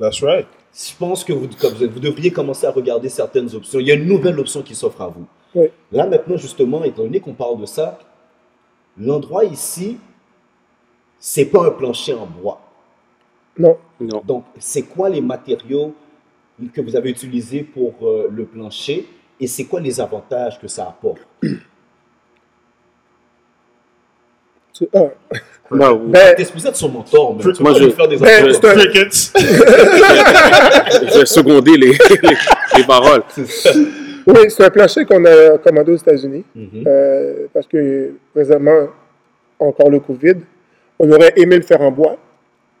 [0.00, 0.46] That's right.
[0.74, 3.78] je pense que vous, vous devriez commencer à regarder certaines options.
[3.78, 5.26] Il y a une nouvelle option qui s'offre à vous.
[5.54, 5.66] Oui.
[5.92, 7.98] Là, maintenant, justement, étant donné qu'on parle de ça,
[8.98, 9.98] l'endroit ici,
[11.18, 12.60] c'est pas un plancher en bois.
[13.58, 13.76] Non.
[14.00, 14.22] Non.
[14.26, 15.94] Donc, c'est quoi les matériaux
[16.70, 19.06] que vous avez utilisés pour euh, le plancher
[19.40, 21.20] et c'est quoi les avantages que ça apporte?
[24.72, 25.08] C'est- ah.
[25.70, 26.10] Bah, oui.
[26.10, 28.60] Ben, T'es supposé être son mentor, mais Moi, je- faire des Ben, un- je
[31.18, 32.36] vais seconder les, les,
[32.76, 33.22] les paroles.
[34.26, 36.84] oui, c'est un plancher qu'on a commandé aux États-Unis Mhm.
[36.86, 38.88] euh, parce que présentement,
[39.58, 40.34] encore le COVID,
[40.98, 42.16] on aurait aimé le faire en bois,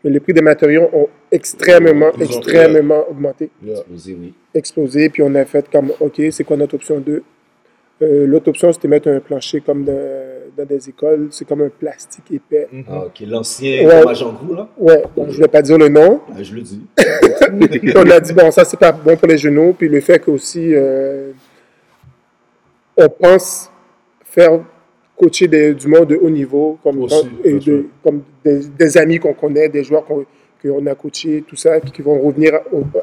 [0.04, 3.50] mais les prix des matériaux ont extrêmement, ont- extrêmement augmenté.
[3.62, 3.76] Yeah.
[3.78, 4.34] Explosé, oui.
[4.54, 7.22] explosé, puis on a fait comme, OK, c'est quoi notre option 2?
[8.02, 9.92] Euh, L'autre option, c'était mettre un plancher comme dans,
[10.56, 11.28] dans des écoles.
[11.30, 12.66] C'est comme un plastique épais.
[12.72, 12.84] Mhm.
[12.90, 13.90] Ah, ok, l'ancien Ouais.
[14.00, 14.68] fromage en gros, là?
[14.76, 16.20] Ouais, bon, je ne vais pas dire le nom.
[16.28, 16.80] Ah, je le dis.
[17.96, 19.72] On a dit, bon, ça, c'est pas bon pour les genoux.
[19.78, 21.30] Puis le fait qu'aussi, euh,
[22.96, 23.70] on pense
[24.24, 24.60] faire
[25.22, 29.18] coacher des- du monde de haut niveau, comme, Aussi, et de- comme des, des amis
[29.18, 30.24] qu'on connaît, des joueurs qu'on
[30.62, 32.52] qu'on a coachés, tout ça, qui vont revenir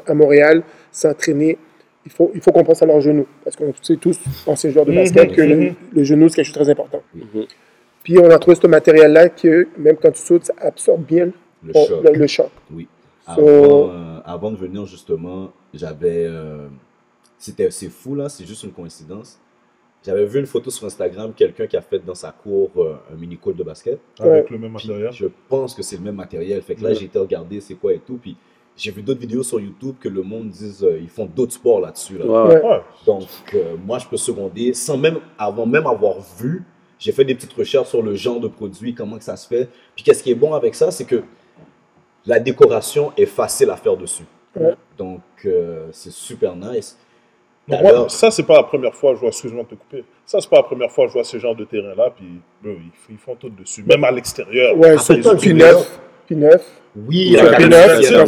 [0.06, 1.58] à, Montréal s'entraîner.
[2.06, 3.26] Il faut, il faut qu'on pense à leurs genoux.
[3.44, 5.74] Parce qu'on sait tous, anciens joueurs de Mhm, basket, que le, mhm.
[5.92, 7.02] le genou, c'est quelque chose de très important.
[7.14, 7.44] Mhm.
[8.02, 11.28] Puis on a trouvé ce matériel-là que, même quand tu sautes, ça absorbe bien
[11.62, 12.02] Le choc.
[12.02, 12.48] le- le choc.
[12.74, 12.88] Oui.
[13.26, 16.24] So- Avant, euh, avant de venir, justement, j'avais.
[16.26, 16.66] euh,
[17.36, 19.38] c'était c'est fou, là, c'est juste une coïncidence.
[20.04, 23.16] J'avais vu une photo sur Instagram, quelqu'un qui a fait dans sa cour euh, un
[23.16, 23.98] mini-court de basket.
[24.18, 24.50] Avec Ouais.
[24.50, 25.12] le même Puis matériel.
[25.12, 26.62] je pense que c'est le même matériel.
[26.62, 26.94] Fait que là, Ouais.
[26.94, 28.16] j'ai été regarder c'est quoi et tout.
[28.20, 28.34] Puis
[28.76, 31.80] j'ai vu d'autres vidéos sur YouTube que le monde dise euh, ils font d'autres sports
[31.80, 32.16] là-dessus.
[32.16, 32.24] Là.
[32.24, 32.54] Ouais.
[32.54, 32.64] Ouais.
[32.64, 32.80] Ouais.
[33.04, 36.64] Donc, euh, moi, je peux seconder sans même, avant même avoir vu,
[36.98, 39.68] j'ai fait des petites recherches sur le genre de produit, comment que ça se fait.
[39.94, 41.22] Puis, qu'est-ce qui est bon avec ça, c'est que
[42.24, 44.24] la décoration est facile à faire dessus.
[44.56, 44.74] Ouais.
[44.96, 46.98] Donc, euh, c'est super nice.
[47.68, 49.74] Non, Alors- moi, ça, c'est pas la première fois que je vois, excuse-moi de te
[49.74, 52.26] couper, ça, c'est pas la première fois que je vois ce genre de terrain-là, puis
[52.62, 54.76] bro, ils, ils font tout dessus, même à l'extérieur.
[54.76, 56.00] Ouais, surtout toi, puis tu neuf.
[56.26, 56.64] Puis neuf.
[56.96, 57.44] Oui, ça,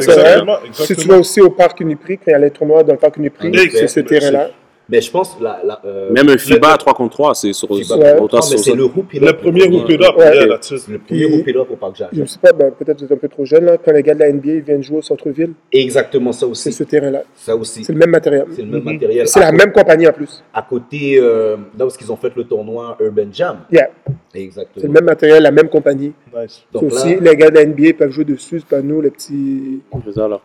[0.07, 2.93] exactement, Si tu vas aussi au parc Uniprix, quand il y a les tournois dans
[2.93, 4.51] le parc Uniprix, c'est ce terrain-là.
[4.93, 7.55] Mais je pense, la, la, euh, Même un le- FIBA à 3 contre 3, c'est
[7.55, 8.21] sur FIBA, Ouais.
[8.21, 10.45] autant non, mais sur c'est le hoop Le premier it up, Ouais.
[10.47, 12.13] Le premier hoop up au parc Je Jacques.
[12.13, 14.03] ne sais pas, ben, peut-être que vous êtes un peu trop jeune, là, quand les
[14.03, 16.73] gars de la NBA viennent jouer au centre-ville, Exactement, ça c'est aussi.
[16.73, 17.23] ce terrain-là.
[17.35, 17.85] Ça aussi.
[17.85, 18.45] C'est le même matériel.
[18.55, 18.93] C'est le même Mhm.
[18.93, 19.27] matériel.
[19.29, 20.45] C'est la côté- même compagnie en plus.
[20.53, 23.61] À côté, euh, là où ils ont fait le tournoi Urban Jam.
[23.73, 23.89] Yeah.
[24.35, 24.75] Exactement.
[24.77, 26.13] C'est le même matériel, la même compagnie.
[26.37, 26.65] Nice.
[26.71, 29.01] Donc C'est là, aussi, les gars de la NBA peuvent jouer dessus, c'est pas nous,
[29.01, 29.81] les petits.
[30.05, 30.39] C'est ça, là.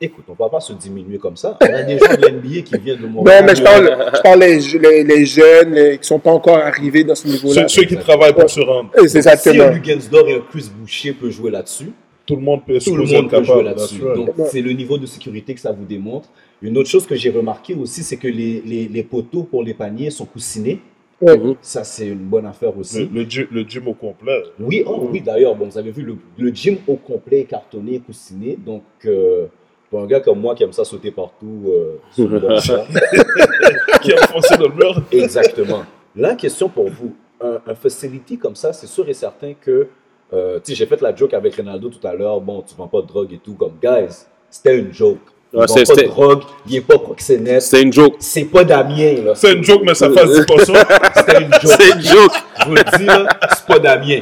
[0.00, 1.58] Écoute, on ne va pas se diminuer comme ça.
[1.60, 3.44] On a des gens de l'NBA qui viennent de Non, Montréal.
[3.46, 6.56] mais je parle, je parle les, les, les jeunes les- qui ne sont pas encore
[6.58, 7.68] arrivés dans ce niveau-là.
[7.68, 9.64] Ceux, ceux qui travaillent pour se rendre, Et C'est Si exactement.
[9.64, 11.92] un Lugensdor et un Chris Boucher peut jouer là-dessus,
[12.26, 14.00] tout le monde peut tout le monde peut jouer là-dessus.
[14.00, 16.28] Donc, c'est le niveau de sécurité que ça vous démontre.
[16.62, 19.74] Une autre chose que j'ai remarqué aussi, c'est que les, les, les poteaux pour les
[19.74, 20.80] paniers sont coussinés.
[21.20, 21.36] Ouais.
[21.36, 21.56] Mhm.
[21.60, 23.00] Ça, c'est une bonne affaire aussi.
[23.12, 24.42] Le, le, gy- le gym au complet.
[24.58, 27.98] Oui, oh, oui d'ailleurs, bon, vous avez vu, le, le gym au complet est cartonné,
[27.98, 28.56] coussiné.
[28.64, 29.46] Donc, euh,
[29.90, 32.86] pour un gars comme moi qui aime ça sauter partout, euh, bonne affaire.
[34.02, 35.02] qui a foncé dans le mur.
[35.12, 35.82] Exactement.
[36.16, 39.88] La question pour vous, un, un facility comme ça, c'est sûr et certain que,
[40.32, 42.86] euh, tu sais, j'ai fait la joke avec Ronaldo tout à l'heure, bon, tu vends
[42.88, 45.18] pas de drogue et tout, comme, guys, c'était une joke.
[45.52, 48.14] Il Ouais, vend pas de drogue, il est pas proxénète, C'est une joke.
[48.20, 49.34] c'est pas Damien, là.
[49.34, 50.86] C'est une joke, mais ça fait 10%.
[51.16, 51.60] C'était une joke.
[51.76, 52.32] C'est une joke.
[52.60, 53.26] Je vous le dis, là,
[53.56, 54.20] c'est pas Damien.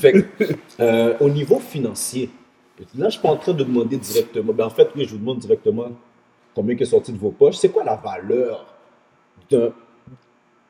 [0.00, 0.44] Fait que,
[0.78, 2.30] euh, au niveau financier,
[2.96, 4.52] là, je suis pas en train de demander directement.
[4.52, 5.86] Ben, en fait, oui, je vous demande directement
[6.54, 7.56] combien est sorti de vos poches.
[7.56, 8.66] C'est quoi la valeur
[9.50, 9.70] d'un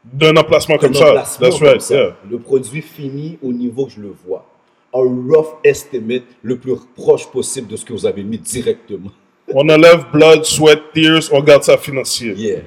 [0.04, 1.08] D'un emplacement comme ça.
[1.10, 1.94] emplacement That's comme right, ça?
[1.94, 2.16] yeah.
[2.30, 4.46] Le produit fini au niveau que je le vois.
[4.92, 9.10] Un rough estimate le plus proche possible de ce que vous avez mis directement.
[9.54, 12.32] On enlève blood, sweat, tears, on garde ça financier.
[12.34, 12.60] Yeah.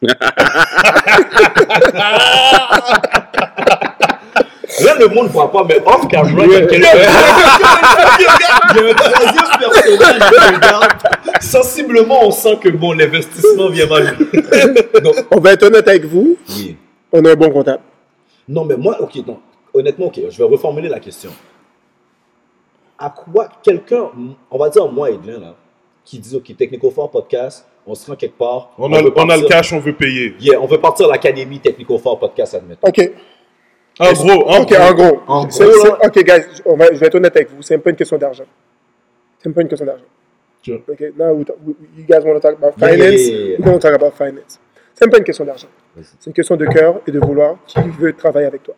[4.84, 6.88] Là, le monde ne voit pas, mais off camera, il y a quelqu'un.
[8.70, 10.92] Il y a un troisième personnage qui regarde.
[11.40, 14.16] Sensiblement, on sent que bon, l'investissement vient mal.
[15.02, 16.76] Donc, On va être honnête avec vous, oui.
[17.12, 17.82] on a un bon comptable.
[18.48, 19.38] Non, mais moi, ok, donc,
[19.72, 21.30] honnêtement, ok, je vais reformuler la question.
[22.98, 24.10] À quoi quelqu'un,
[24.50, 25.54] on va dire moi et Edwin, là,
[26.04, 28.70] qui dit, ok, Technico-Fort Podcast, on se rend quelque part.
[28.78, 30.34] On a, on a le cash, on veut payer.
[30.40, 32.86] Yeah, on veut partir à l'Académie Technico-Fort Podcast, admettons.
[32.86, 33.10] OK.
[33.98, 35.20] En gros, en OK, en gros.
[35.26, 37.60] En gros, c'est- là- OK, guys, on va, je vais être honnête avec vous.
[37.62, 38.44] C'est même pas une question d'argent.
[39.38, 40.04] C'est même pas une question d'argent.
[40.62, 40.80] Sure.
[40.88, 43.20] OK, now we talk- we- you guys want to talk about Yeah, finance?
[43.20, 43.58] yeah, yeah, yeah.
[43.58, 44.60] We don't talk about finance.
[44.94, 45.68] C'est même pas une question d'argent.
[45.96, 46.04] Vas-y.
[46.18, 48.74] C'est une question de cœur et de vouloir qui veut travailler avec toi,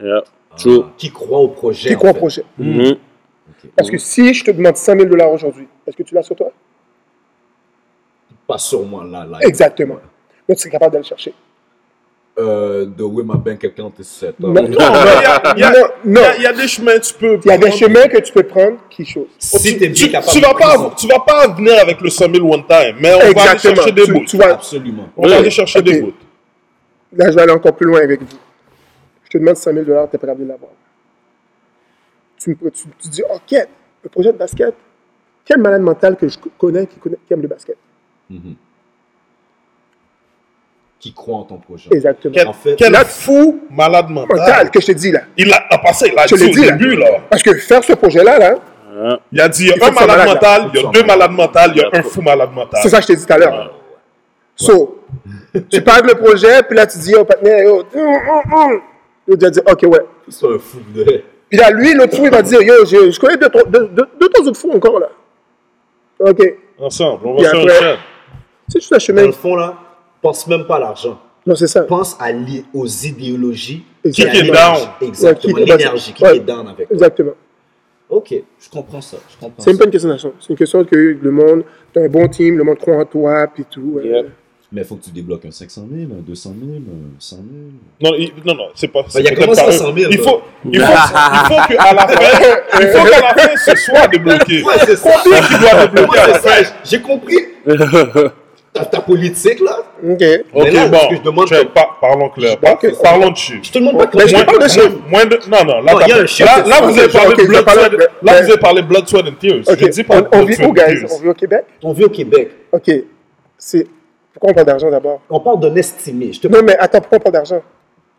[0.00, 0.22] Yeah.
[0.56, 0.82] True.
[0.84, 1.88] Ah, qui croit au projet.
[1.88, 2.18] qui en croit au fait.
[2.20, 2.44] projet.
[2.58, 2.96] Mhm.
[3.76, 6.36] Parce que si je te demande 100 000 dollars aujourd'hui, est-ce que tu l'as sur
[6.36, 6.50] toi?
[8.46, 9.24] Pas sur moi, là.
[9.24, 9.38] là.
[9.42, 9.94] Exactement.
[9.94, 11.32] Donc, tu serais capable d'aller chercher.
[12.36, 14.34] Euh, the way my bank account is set.
[14.40, 14.56] Non, up.
[14.56, 16.20] non, Il y a- il y a- non, Il non.
[16.20, 17.38] y a- il y a des chemins, tu peux.
[17.44, 19.28] Il y a des chemins que tu peux prendre qui chose.
[19.38, 20.12] Si Tu, tu de
[20.44, 23.50] vas pas, tu vas pas venir avec le 100 000 one time, mais on va
[23.50, 24.24] aller chercher des bouts.
[24.42, 25.08] Absolument.
[25.16, 26.12] On va aller chercher des bouts.
[27.16, 28.26] Là, je vais aller encore plus loin avec vous.
[29.22, 30.72] Je te demande 100 000 dollars, tu es capable de l'avoir.
[32.40, 33.52] Tu, me, tu, tu dis, OK,
[34.02, 34.74] le projet de basket,
[35.44, 37.76] quel malade mental que je connais qui, connaît, qui aime le basket?
[38.28, 38.56] Mhm.
[41.04, 41.90] Qui croit en ton projet.
[41.92, 42.32] Exactement.
[42.34, 44.38] Quel, En fait- quel Là- fou malade mental.
[44.38, 45.20] Mental, que je te dis là.
[45.36, 47.06] Il a, a passé, il a Je dit au dit début, là.
[47.28, 48.54] Parce que faire ce projet-là, là.
[49.30, 51.30] Il a dit, il y a un malade malade, mental, il y a deux malades
[51.32, 52.80] mentales, il y a un fou malade mental.
[52.82, 53.74] c'est ça que je t'ai dit tout à l'heure.
[54.56, 55.02] So,
[55.70, 58.80] tu parles le projet, puis là, tu dis, oh, partenaire, yo, hum, hum, hum.
[59.28, 60.06] Il va dire, OK, ouais.
[60.30, 61.04] C'est un fou de.
[61.50, 63.88] Puis là, lui, l'autre fou, il va dire, yo, je, je connais deux, trois- deux,
[63.88, 65.08] deux, deux, trois autres fous encore, là.
[66.20, 66.54] OK.
[66.78, 67.98] Ensemble, on Puis va sur un après-
[68.74, 69.26] juste un Dans chemin.
[69.26, 69.74] le fond, là,
[70.24, 71.20] pense même pas à l'argent.
[71.46, 71.82] Non, c'est ça.
[71.82, 73.84] Pense à li- aux idéologies.
[74.12, 74.84] Qui est l'énergie.
[75.00, 75.08] down.
[75.08, 75.54] Exactement.
[75.54, 76.36] Ouais, qui- L'énergie qui ouais.
[76.36, 76.94] est down avec toi.
[76.96, 77.32] Exactement.
[78.08, 79.16] Ok, je comprends ça.
[79.30, 80.32] Je comprends C'est même pas une question d'argent.
[80.40, 83.46] C'est une question que le monde, t'as un bon team, le monde croit en toi,
[83.54, 83.98] puis tout.
[84.02, 84.26] euh, Yep.
[84.72, 87.46] Mais il faut que tu débloques un 500 000, un 200 000, un 100 000.
[88.02, 89.04] Non, il- non, non, c'est pas.
[89.08, 89.72] c'est il a pas à eux.
[89.72, 93.34] 100 000, Il faut, il faut, il faut qu'à la fin, il faut qu'à la
[93.34, 94.62] fin, ce soit débloqué.
[94.64, 95.10] Ouais, c'est ça.
[95.22, 96.70] Combien qui doit débloquer à la fin?
[96.84, 97.38] J'ai compris
[98.74, 99.78] ta, ta politique, là.
[100.02, 100.18] OK.
[100.20, 102.58] Mais Ok, là, bon, que je demande, par- parlons clair.
[103.02, 103.60] Parlons de chiffres.
[103.62, 104.98] Je te demande pas Mais je parle de chiffres.
[105.08, 106.76] Moins de, non, non, là, Non, il y a t'as- un chiffre, là, c'est là,
[106.76, 106.82] ça.
[106.86, 109.26] vous avez parlé ok, je blood, sweat, mais- là, mais- vous avez parlé blood, sweat
[109.26, 109.60] and tears.
[109.68, 109.78] OK.
[109.78, 111.04] Je dis pas On, vit où, guys?
[111.10, 111.64] On vit au Québec?
[111.82, 112.50] On vit au Québec.
[112.72, 112.90] OK.
[113.56, 113.86] C'est...
[114.32, 115.20] Pourquoi on parle d'argent d'abord?
[115.30, 116.32] On parle d'un estimé.
[116.32, 117.62] Je te Non, mais attends, pourquoi on parle d'argent?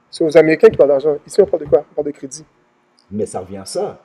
[0.10, 1.18] C'est aux Américains qui parlent d'argent.
[1.28, 1.84] Ici, on parle de quoi?
[1.92, 2.46] On parle de crédit.
[3.12, 3.98] Mais ça revient à ça.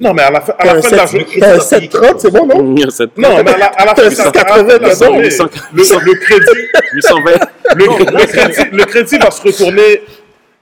[0.00, 1.40] Non, mais à la fin, à la un fin de la 7 journée.
[1.40, 2.62] t'as un 730, c'est bon, non?
[2.62, 2.74] Non,
[3.16, 5.28] mais à la, à la fin de la- à la fin de la 880, journée,
[5.72, 7.30] le, le crédit, 820.
[7.74, 10.02] le, le crédit, le crédit va se retourner.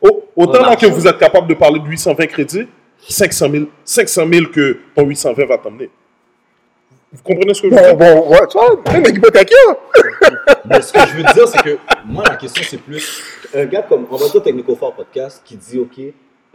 [0.00, 2.66] au- autant En là que vous êtes capable de parler de 820 crédits,
[3.08, 5.90] 500 000, 500 000 que ton 820 va t'emmener.
[7.12, 7.96] Vous comprenez ce que je veux Bon, dire?
[7.96, 9.02] bon, ouais, tu vois, même.
[10.68, 13.22] Mais ce que je veux dire, c'est que moi, la question, c'est plus
[13.54, 16.00] un gars comme, on va dire Technico-Fort Podcast, qui dit, OK,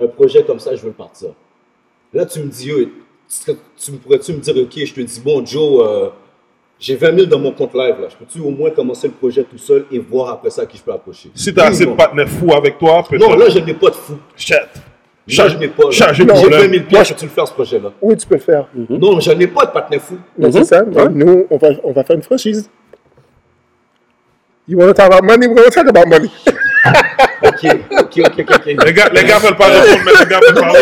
[0.04, 1.30] un projet comme ça, je veux le partir.
[2.14, 5.20] Là, tu me dis, yo, tu, tu me pourrais-tu me dire, OK, je te dis,
[5.22, 6.10] bon, Joe, euh,
[6.80, 8.08] j'ai 20 000 dans mon compte live, là.
[8.10, 10.84] Je peux-tu au moins commencer le projet tout seul et voir après ça qui je
[10.84, 11.30] peux approcher?
[11.36, 13.22] Si t'as assez de partenaires fous avec toi, peut-être.
[13.28, 14.18] Non, là, je n'ai pas de fou.
[14.36, 14.68] Chat.
[15.28, 15.84] Là, je n'ai pas.
[15.84, 15.92] là.
[15.92, 16.72] Change J'ai de 20 problème.
[16.74, 17.92] 000 pièces, peux-tu le faire, ce projet-là?
[18.02, 18.68] Oui, tu peux le faire.
[18.90, 20.18] Non, je n'ai pas de partenaire fou.
[20.38, 20.84] Mais c'est ça.
[20.84, 22.70] mais Nous, on va, on va faire une franchise.
[24.68, 25.48] You want to talk about money?
[25.48, 26.30] We're going to talk about money.
[27.44, 27.66] OK,
[28.00, 28.66] OK, OK, OK.
[28.66, 30.80] Les gars, les gars veulent pas répondre, mais les gars veulent parler.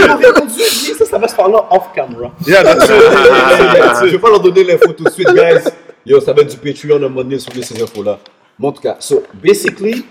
[1.10, 2.32] Ça, va se parler off camera.
[2.46, 2.90] Yeah, that's it.
[4.06, 5.70] Je vais pas leur donner l'info tout de suite, guys.
[6.06, 8.20] Yo, ça va être du Patreon à un moment donné sur ces infos-là.
[8.58, 10.06] Mais en tout cas, so, basically,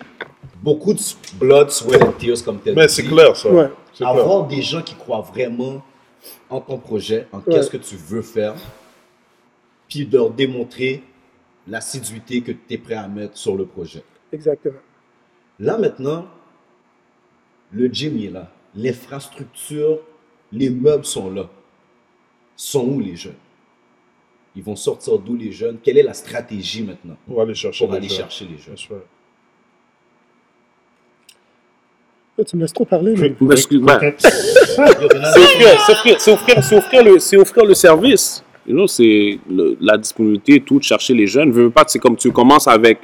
[0.63, 1.01] beaucoup de
[1.39, 2.75] blood, sweat and tears, comme tel.
[2.75, 3.49] Mais c'est clair, ça.
[3.49, 3.71] Ouais.
[3.93, 4.11] C'est clair.
[4.11, 5.83] Avoir des gens qui croient vraiment
[6.51, 8.55] en ton projet, en qu'est-ce que tu veux faire,
[9.89, 11.03] puis de leur démontrer
[11.67, 14.03] l'assiduité que tu es prêt à mettre sur le projet.
[14.33, 14.79] Exactement.
[15.61, 16.27] Là, maintenant,
[17.71, 18.51] Le gym il est là.
[18.75, 19.99] L'infrastructure,
[20.53, 21.49] les meubles sont là.
[22.57, 23.35] Sont où les jeunes?
[24.57, 25.79] Ils vont sortir d'où les jeunes?
[25.83, 28.19] Quelle est la stratégie maintenant On va aller chercher pour les aller jeunes.
[28.19, 29.01] chercher les jeunes?
[32.37, 33.15] Là, tu me laisses trop parler.
[33.17, 33.35] Renan,
[36.19, 38.45] c'est offrir, le, service.
[38.67, 39.39] You know, c'est
[39.81, 41.51] la disponibilité, tout, de chercher les jeunes.
[41.51, 42.99] Veux veux pas, c'est comme tu commences avec,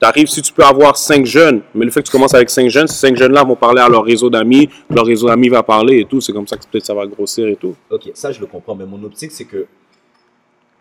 [0.00, 2.50] tu arrives, si tu peux avoir cinq jeunes, mais le fait que tu commences avec
[2.50, 5.62] cinq jeunes, ces cinq jeunes-là vont parler à leur réseau d'amis, leur réseau d'amis va
[5.62, 6.20] parler et tout.
[6.20, 7.74] C'est comme ça que peut-être ça va grossir et tout.
[7.90, 9.66] Ok, ça je le comprends, mais mon optique c'est que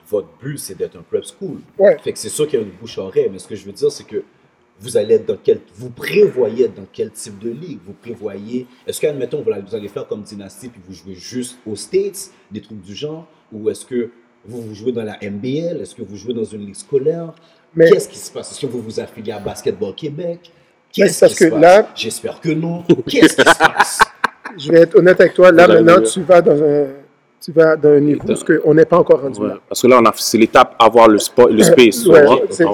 [0.10, 1.58] votre but c'est d'être un prep school.
[1.78, 1.98] Ouais.
[2.04, 3.72] Fait que c'est sûr qu'il y a une bouche oreille, mais ce que je veux
[3.72, 4.24] dire c'est que
[4.80, 7.80] vous allez être dans quel, vous prévoyez être dans quel type de ligue?
[7.84, 11.58] Vous prévoyez, est-ce qu'admettons vous allez, vous allez faire comme Dynasty puis vous jouez juste
[11.66, 14.12] aux States, des trucs du genre, ou est-ce que
[14.46, 17.34] vous, vous jouez dans la MBL, est-ce que vous jouez dans une ligue scolaire?
[17.78, 18.52] Mais- Qu'est-ce qui se passe?
[18.52, 20.40] Est-ce que vous vous affiliez à Basketball Québec?
[20.44, 21.62] Mais Qu'est-ce parce qui se que passe?
[21.62, 22.84] là- J'espère que non.
[23.08, 24.00] Qu'est-ce qui se passe?
[24.58, 25.52] Je vais être honnête avec toi.
[25.52, 26.86] Là, maintenant, tu vas dans un,
[27.40, 28.54] tu vas dans un niveau Attends.
[28.54, 29.50] où on n'est pas encore rendu Ouais.
[29.50, 29.58] là.
[29.70, 32.06] Parce que là, on a, c'est l'étape avoir le, spot, le space.
[32.08, 32.42] Ouais, vois.
[32.50, 32.72] c'est- Ah.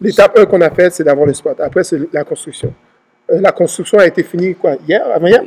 [0.00, 1.60] L'étape 1 qu'on a faite, c'est d'avoir le spot.
[1.60, 2.72] Après, c'est la construction.
[3.30, 5.42] Euh, la construction a été finie, quoi, hier, avant-hier?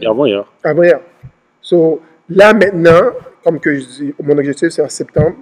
[0.00, 0.44] Et avant, hier.
[0.62, 1.00] Avant-hier.
[1.60, 3.10] So, là, maintenant,
[3.42, 5.36] comme que je dis, mon objectif, c'est en septembre.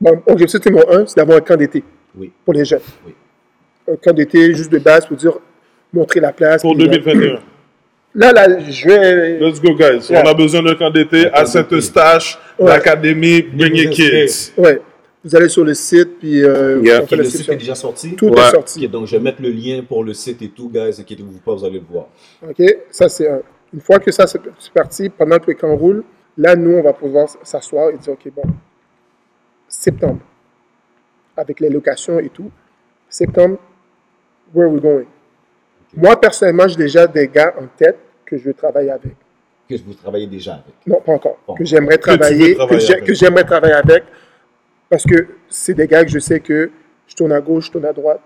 [0.00, 1.82] Mon objectif numéro un, c'est d'avoir un camp d'été
[2.16, 2.32] Oui.
[2.44, 2.80] pour les jeunes.
[3.06, 3.14] Oui.
[3.90, 5.38] Un camp d'été juste de base pour dire,
[5.92, 6.62] montrer la place.
[6.62, 7.40] Pour puis, euh, 2021.
[8.14, 9.38] Là, là, je vais...
[9.38, 10.08] Let's go, guys.
[10.10, 10.22] Yeah.
[10.24, 12.66] On a besoin d'un camp d'été à Saint-Eustache, Ouais.
[12.68, 14.52] l'académie, bring your kids.
[14.56, 14.80] Ouais.
[15.24, 17.00] Vous allez sur le site, puis euh, Yeah.
[17.00, 18.14] on Ok, fait le site est déjà sorti?
[18.16, 18.40] Tout Ouais.
[18.40, 18.88] est sorti.
[18.88, 20.96] Donc je vais mettre le lien pour le site et tout, guys.
[21.00, 22.06] Inquiétez-vous pas, vous allez le voir.
[22.48, 22.62] OK?
[22.90, 23.40] Ça, c'est un.
[23.74, 26.02] Une fois que ça, c'est c'est parti, pendant que le camp roule,
[26.38, 28.42] là, nous, on va pouvoir s'asseoir et dire, OK, bon,
[29.68, 30.20] septembre,
[31.38, 32.50] avec les locations et tout,
[33.08, 33.58] septembre,
[34.54, 35.06] where are we going?
[35.96, 39.12] Moi, personnellement, j'ai déjà des gars en tête que je veux travailler avec.
[39.68, 40.74] Que vous travaillez déjà avec?
[40.86, 41.38] Non, pas encore.
[41.46, 41.54] Bon.
[41.54, 43.04] Que j'aimerais travailler, que travailler j'ai- avec.
[43.04, 44.04] que j'aimerais travailler avec,
[44.90, 46.70] parce que c'est des gars que je sais que
[47.06, 48.20] je tourne à gauche, je tourne à droite.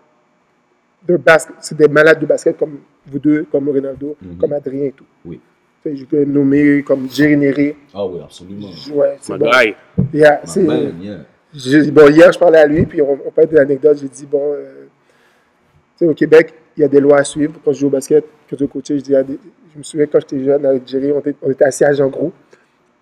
[1.07, 4.37] De basket, c'est des malades de basket comme vous deux, comme Ronaldo, Mhm.
[4.39, 5.05] comme Adrien et tout.
[5.25, 5.41] Oui.
[5.85, 7.75] Je peux nommer comme Jerry Neri.
[7.93, 8.69] Ah oui, absolument.
[8.93, 9.51] Ouais, c'est bon.
[10.15, 11.19] Yeah, c'est- yeah.
[11.91, 13.99] Bon, hier, je parlais à lui, puis on, on parlait de l'anecdote.
[14.01, 14.85] J'ai dit, bon, euh,
[15.99, 17.55] tu sais, au Québec, il y a des lois à suivre.
[17.65, 19.39] Quand je joue au basket, quand je coachais, je, dis des-
[19.73, 22.09] je me souviens quand j'étais jeune avec Jerry, on était, on était assis à Jean
[22.09, 22.33] Gros.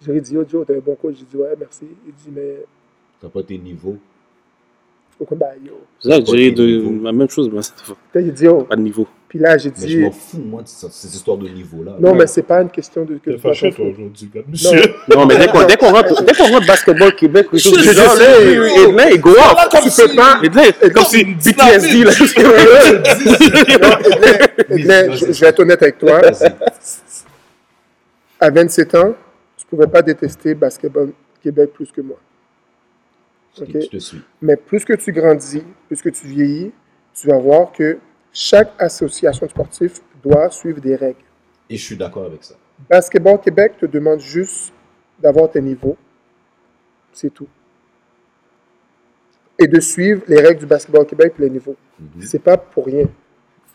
[0.05, 1.17] Jerry dit, oh Joe, t'es un bon coach.
[1.19, 1.87] J'ai dit, ouais, merci.
[2.07, 2.65] Il dit, mais
[3.21, 3.99] T'as pas tes niveaux.
[5.19, 5.75] faut qu'on baille, yo.
[6.03, 7.05] De niveau.
[7.05, 8.63] la même chose, mais il dit, oh.
[8.63, 9.07] pas de niveau.
[9.31, 11.93] Puis là, j'ai Mais dit, je m'en fous, moi, de ces histoires de niveau-là.
[12.01, 13.17] non, mais c'est pas une question de.
[13.19, 14.29] Que fâché, toi, aujourd'hui.
[14.49, 14.83] Monsieur.
[15.09, 18.17] Non, mais dès qu'on, dès qu'on rentre, dès qu'on rentre basketball Québec, Je- je genre,
[18.17, 19.69] là, il go off.
[19.85, 20.41] Tu si- peux pas.
[20.43, 20.63] Edlin,
[20.93, 22.11] comme si PTSD, là.
[24.71, 26.21] Je, vais être honnête avec toi.
[28.41, 29.15] À 27 ans,
[29.57, 32.19] tu pouvais pas détester Basketball Québec plus que moi.
[33.61, 33.81] Ok, Ok.
[33.83, 34.21] Je te suis.
[34.43, 36.73] Mais plus que tu grandis, plus que tu vieillis,
[37.15, 37.99] tu vas voir que
[38.33, 41.25] chaque association sportive doit suivre des règles.
[41.69, 42.55] Et je suis d'accord avec ça.
[42.89, 44.73] Basketball Québec te demande juste
[45.21, 45.97] d'avoir tes niveaux.
[47.13, 47.49] C'est tout.
[49.59, 51.77] Et de suivre les règles du Basketball Québec et les niveaux.
[51.99, 52.23] Mhm.
[52.23, 53.07] C'est pas pour rien.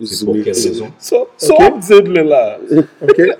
[0.03, 2.57] C'est pour quelle raison So, so on dit de là.
[3.01, 3.19] OK?
[3.19, 3.37] Edlin,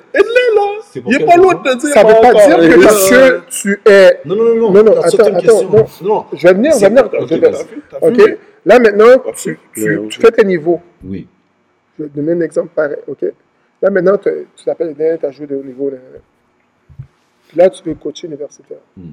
[0.56, 0.80] là.
[0.82, 1.90] C'est pour Il est quelle pas raison de te dire.
[1.94, 4.20] Ça veut pas dire que parce que tu es.
[4.26, 4.84] Non, non, non, non.
[4.84, 5.88] Non, attends, attends.
[6.02, 6.26] Non.
[6.34, 7.10] Je vais venir, je vais venir.
[8.02, 8.38] Ok, vu.
[8.66, 9.60] Là, maintenant, tu,
[10.10, 10.82] fais tes niveaux.
[11.04, 11.28] Oui.
[11.98, 13.24] Je vais te donner un exemple pareil, OK?
[13.82, 15.92] Là, maintenant, te- tu t'appelles Edin, tu as joué de haut niveau.
[17.56, 18.80] Là, tu veux coacher universitaire.
[18.98, 19.12] Hmm.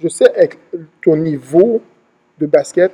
[0.00, 0.58] Je sais, avec
[1.02, 1.80] ton niveau
[2.38, 2.92] de basket,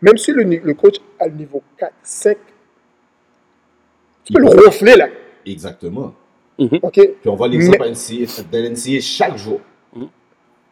[0.00, 2.36] même si le, le coach a le niveau 4, 5,
[4.24, 5.08] tu peux le ronfler, là.
[5.46, 6.14] Exactement.
[6.58, 6.92] OK?
[6.92, 9.60] Puis on voit l'exemple Mais- à NCA, de l'NCA chaque jour.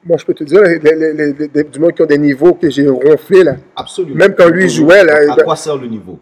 [0.04, 2.18] Moi, je peux te dire, les, les- les- les- les- du moins qui ont des
[2.18, 3.54] niveaux que j'ai ronflés, là.
[3.76, 4.16] Absolument.
[4.16, 6.18] Même quand lui jouait, là, À quoi sert le niveau?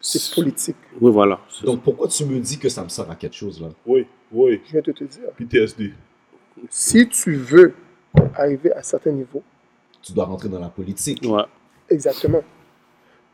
[0.00, 0.76] C'est politique.
[1.00, 1.40] Oui, voilà.
[1.64, 3.68] Donc pourquoi tu me dis que ça me sert à quelque chose là?
[3.86, 4.60] Oui, oui.
[4.66, 5.22] Je viens de te dire.
[5.34, 5.92] PTSD.
[6.68, 7.72] Si tu veux
[8.34, 9.42] arriver à certains niveaux,
[10.02, 11.22] Tu dois rentrer dans la politique.
[11.24, 11.42] Ouais.
[11.88, 12.42] Exactement.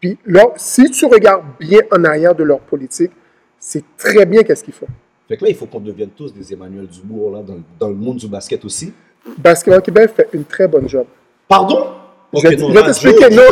[0.00, 3.10] Puis là, si tu regardes bien en arrière de leur politique,
[3.58, 4.86] c'est très bien qu'est-ce qu'ils font.
[5.30, 7.94] Fait que là, il faut qu'on devienne tous des Emmanuel Dubourg là, dans, dans le
[7.94, 8.92] monde du basket aussi.
[9.38, 11.06] Basketball Québec fait une très bonne job.
[11.46, 11.86] Pardon?
[12.34, 13.30] Je vais- Ok, non, je vais t'expliquer.
[13.30, 13.42] Non,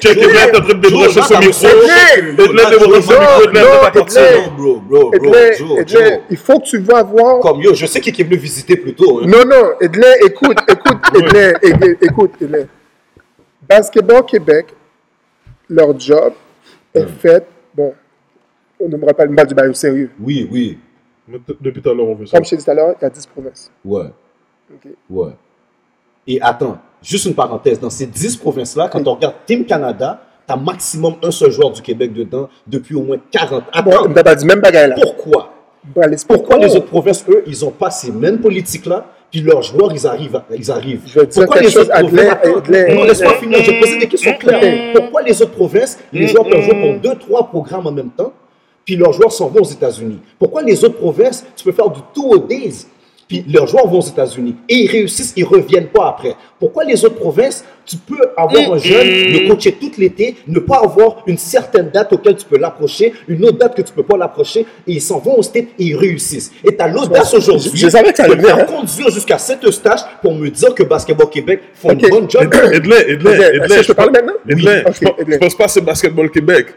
[0.00, 1.22] check it, en train de débrancher micro.
[1.22, 1.66] Son micro,
[3.02, 3.52] pas.
[3.52, 6.20] Non, bro, bro, bro, Joe, Edley, Joe.
[6.30, 7.40] il faut que tu vas voir.
[7.40, 9.20] Comme yo, je sais qui est venu visiter plus tôt.
[9.22, 9.26] hein.
[9.26, 12.66] Non, non, Edley, écoute, écoute, Edley, écoute, Edley.
[13.68, 14.66] Basketball Québec,
[15.68, 16.32] leur job
[16.94, 17.92] est fait, bon,
[18.80, 20.10] on ne me pas le mal du bail au sérieux.
[20.20, 20.78] Oui, oui.
[21.26, 22.36] Mais Depuis tout à l'heure, on veut ça.
[22.36, 23.70] Comme je t'ai dit tout à l'heure, il y a 10 provinces.
[23.84, 24.06] Ouais.
[24.72, 24.90] Ok.
[25.10, 25.32] Ouais.
[26.26, 27.80] Et attends, juste une parenthèse.
[27.80, 31.82] Dans ces 10 provinces-là, quand on regarde Team Canada, t'as maximum un seul joueur du
[31.82, 33.82] Québec dedans depuis au moins 40 ans.
[33.84, 34.96] Bon, pas dit même bagaille là.
[35.00, 35.52] pourquoi?
[35.94, 39.92] Bah, Pourquoi les autres provinces, eux, ils n'ont pas ces mêmes politiques-là, puis leurs joueurs,
[39.92, 40.36] ils arrivent.
[40.36, 41.02] à- Ils arrivent?
[41.06, 42.30] Je vais te dire Pourquoi quelque les chose, autres provinces...
[42.30, 42.94] Attends, Adler.
[42.94, 43.58] Non, laisse-moi finir.
[43.62, 44.92] Je vais poser des questions claires.
[44.94, 48.32] Pourquoi les autres provinces, les joueurs peuvent jouer pour deux, trois programmes en même temps,
[48.88, 52.00] puis leurs joueurs s'en vont aux États-Unis Pourquoi les autres provinces, tu peux faire du
[52.14, 52.86] two a days,
[53.28, 57.04] puis leurs joueurs vont aux États-Unis et ils réussissent, ils reviennent pas après Pourquoi les
[57.04, 61.36] autres provinces, tu peux avoir un jeune, le coacher tout l'été, ne pas avoir une
[61.36, 64.92] certaine date auquel tu peux l'approcher, une autre date que tu peux pas l'approcher, et
[64.92, 66.50] ils s'en vont au state et ils réussissent.
[66.64, 68.64] Et tu as l'audace aujourd'hui je savais que ça de me hein.
[68.64, 72.50] conduire jusqu'à Saint-Eustache pour me dire que Basketball Québec font une bonne job.
[72.72, 74.32] Edley, est-ce que je peux parler maintenant?
[74.86, 75.34] Ok, je pense- Edley.
[75.34, 76.68] je pense pas que c'est Basketball Québec.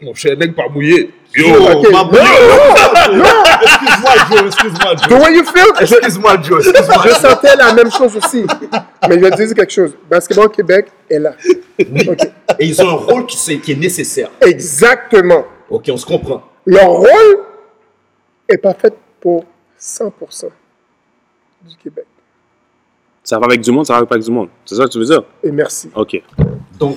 [0.00, 1.10] Mon cher nègre pas mouillé.
[1.34, 1.90] Yo, Oh, Ok.
[1.90, 2.20] ma Non, boule.
[3.18, 3.24] non,
[3.62, 5.20] Excuse-moi, Joe, excuse-moi, The Joe.
[5.20, 7.02] way you feel, je, Excuse-moi, Joe, excuse-moi.
[7.04, 8.44] je sentais la même chose aussi.
[9.08, 9.92] Mais je vais te dire quelque chose.
[10.08, 11.32] Basketball Québec est là.
[11.78, 14.30] Et ils ont un rôle qui est nécessaire.
[14.40, 15.44] Exactement.
[15.68, 16.42] Ok, on se comprend.
[16.64, 17.38] Leur rôle
[18.48, 19.44] est pas fait pour
[19.78, 20.46] 100%
[21.68, 22.04] du Québec.
[23.24, 24.48] Ça va avec du monde, ça va pas avec du monde.
[24.64, 25.22] C'est ça que tu veux dire?
[25.42, 25.90] Et merci.
[25.94, 26.22] Ok.
[26.78, 26.96] Donc,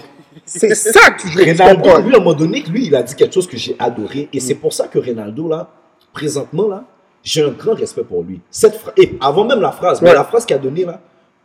[0.53, 3.15] C'est ça que je veux Ronaldo, lui, à un moment donné, lui, il a dit
[3.15, 4.29] quelque chose que j'ai adoré.
[4.33, 5.69] Et c'est pour ça que Ronaldo, là,
[6.13, 6.83] présentement, là,
[7.23, 8.41] j'ai un grand respect pour lui.
[8.49, 10.99] Cette Et avant même la phrase, mais la phrase qu'il a donnée, là,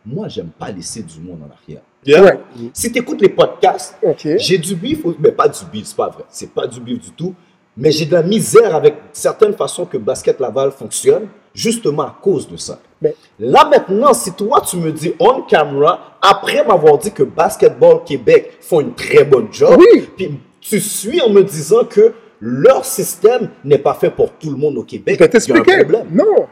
[0.05, 1.81] moi, j'aime pas laisser du monde en arrière.
[2.05, 2.23] yeah.
[2.23, 2.39] Ouais.
[2.73, 3.97] Si tu écoutes les podcasts.
[4.23, 6.23] J'ai du bif, mais pas du bif, c'est pas vrai.
[6.29, 7.35] C'est pas du bif du tout.
[7.75, 12.47] Mais j'ai de la misère avec certaines façons que Basket Laval fonctionne, justement à cause
[12.47, 12.79] de ça.
[13.01, 18.03] Mais- Là maintenant, si toi tu me dis on camera, après m'avoir dit que Basketball
[18.03, 20.09] Québec font une très bonne job, Oui.
[20.17, 24.57] puis tu suis en me disant que leur système n'est pas fait pour tout le
[24.57, 25.77] monde au Québec, Je vais t'expliquer.
[25.83, 26.07] problème.
[26.11, 26.47] Non.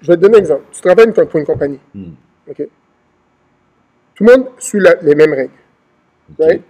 [0.00, 0.62] Je vais te donner un exemple.
[0.72, 1.78] Tu travailles pour une compagnie.
[1.94, 2.12] Hmm.
[2.48, 2.68] OK?
[4.14, 5.52] Tout le monde suit la- les mêmes règles.
[6.38, 6.62] Right?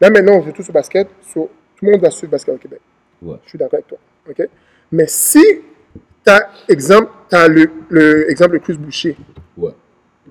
[0.00, 1.08] Là, maintenant, on joue tous au basket.
[1.32, 2.80] so, tout le monde va suivre le basket au Québec.
[3.22, 3.36] Ouais.
[3.44, 3.98] Je suis d'accord avec toi.
[4.30, 4.48] OK?
[4.92, 5.42] Mais si
[6.30, 9.16] as, exemple, t'as le, le exemple de Chris Boucher,
[9.56, 9.72] Ouais.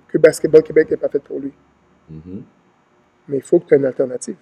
[0.07, 1.51] que Basketball Québec n'est pas fait pour lui,
[2.09, 2.41] Mhm.
[3.29, 4.35] mais il faut que tu aies une alternative.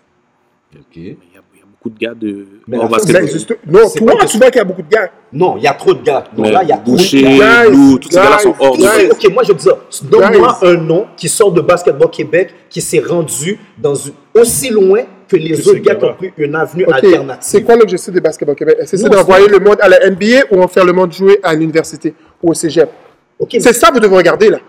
[0.76, 0.84] Ok.
[0.96, 1.16] Il y, a,
[1.54, 2.48] il y a beaucoup de gars de.
[2.68, 3.16] Mais la basket.
[3.16, 5.12] C'est- Mais juste- non, toi, que- tu vois qu'il y a beaucoup de gars.
[5.32, 6.24] Non, il y a trop de gars.
[6.36, 7.66] Mais là, il y a trop de Boucher, gars.
[7.68, 8.76] Guys, Lou, tous ces gars-là sont hors.
[8.78, 9.10] guys.
[9.12, 9.78] Ok, moi je veux dire,
[10.10, 15.04] donne-moi un nom qui sort de Basketball Québec qui s'est rendu dans une, aussi loin
[15.38, 17.64] que les autres gars qui ont pris une avenue OK, c'est alternative.
[17.66, 18.78] quoi l'objectif de Basketball Québec?
[18.80, 21.12] Est-ce que c'est d'envoyer c'est- le monde à la NBA ou en faire le monde
[21.12, 22.90] jouer à l'université ou au cégep?
[23.40, 24.60] Ok, C'est ça que vous devez regarder, là.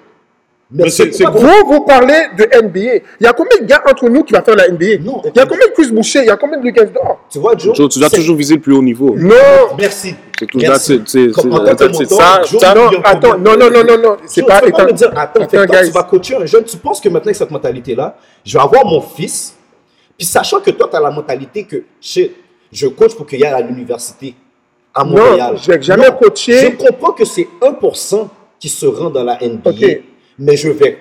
[0.72, 2.80] mais c'est- c'est c'est Vous, vous parlez de NBA.
[3.20, 4.98] Il y a combien de gars entre nous qui va faire la NBA?
[5.04, 6.20] Non, Il y a combien de Chris Boucher?
[6.20, 7.20] Il y a combien de Lucas Dor?
[7.30, 9.14] Tu vois, Joe, Joe, tu dois c'est- toujours viser le plus haut niveau.
[9.16, 9.34] Non!
[9.78, 10.14] Merci.
[10.36, 10.96] C'est tout Merci.
[10.98, 14.16] ça, c'est- c'est- c'est- c'est ça, Joe, ça- Non, attends, non, non, non, non, non.
[14.26, 17.00] C'est pas tu peux pas me dire, attends, tu vas coacher un jeune, tu penses
[17.00, 19.53] que maintenant avec cette mentalité-là, je vais avoir mon fils,
[20.18, 22.32] puis sachant que toi, tu as la mentalité que shit,
[22.72, 24.34] je coach pour qu'il aille à l'université
[24.94, 25.52] à Montréal.
[25.54, 26.58] Non, j'ai jamais Non, coaché.
[26.60, 29.86] Je comprends que c'est 1% qui se rend dans la NBA,
[30.38, 30.98] mais je vais,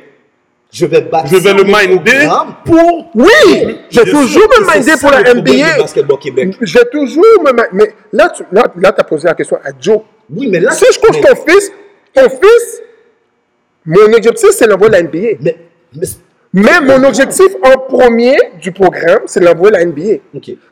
[0.71, 2.27] je vais bâtir Je vais le minder
[2.65, 3.11] pour.
[3.15, 3.77] Oui!
[3.89, 6.55] J'ai toujours me mindé pour la de NBA.
[6.61, 7.51] J'ai toujours me.
[7.73, 9.99] Mais là, tu là, là, as posé la question à Joe.
[10.29, 11.71] Oui, mais là, Si je coach mais- ton fils,
[12.13, 12.81] ton fils,
[13.85, 15.37] mon objectif, c'est l'envoyer à la NBA.
[15.41, 15.57] mais,
[15.95, 16.07] mais-
[16.55, 20.19] Mais mon objectif en premier du programme, c'est de l'envoyer à la NBA.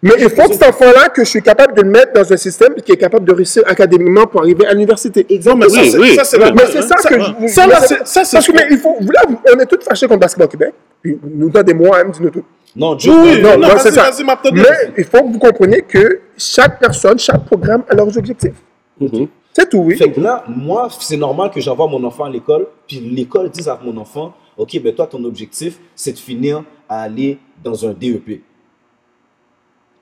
[0.04, 2.38] Mais il faut que cet enfant-là, que je suis capable de le mettre dans un
[2.38, 5.26] système qui est capable de réussir académiquement pour arriver à l'université.
[5.44, 6.16] Non, mais ça, Oui, c'est oui.
[6.16, 7.48] ça, c'est Mais la- c'est ça que je.
[7.48, 8.96] Ça, là, mais ça, Parce que, mais il faut.
[9.12, 9.22] Là,
[9.56, 10.74] on est tous fâchés contre Basketball Québec.
[11.02, 12.44] Puis nous donne moi, hein, dis-nous tout.
[12.76, 14.12] Non, Joe, Oui, Non, non, non, c'est ça.
[14.54, 14.64] Mais
[14.98, 18.54] il faut que vous compreniez que chaque personne, chaque programme a leurs objectifs.
[19.00, 19.28] Mhm.
[19.52, 19.98] C'est tout, oui.
[19.98, 23.68] Fait que là, moi, c'est normal que j'envoie mon enfant à l'école, puis l'école dise
[23.68, 27.94] à mon enfant, OK, ben toi, ton objectif, c'est de finir à aller dans un
[27.94, 28.44] DEP.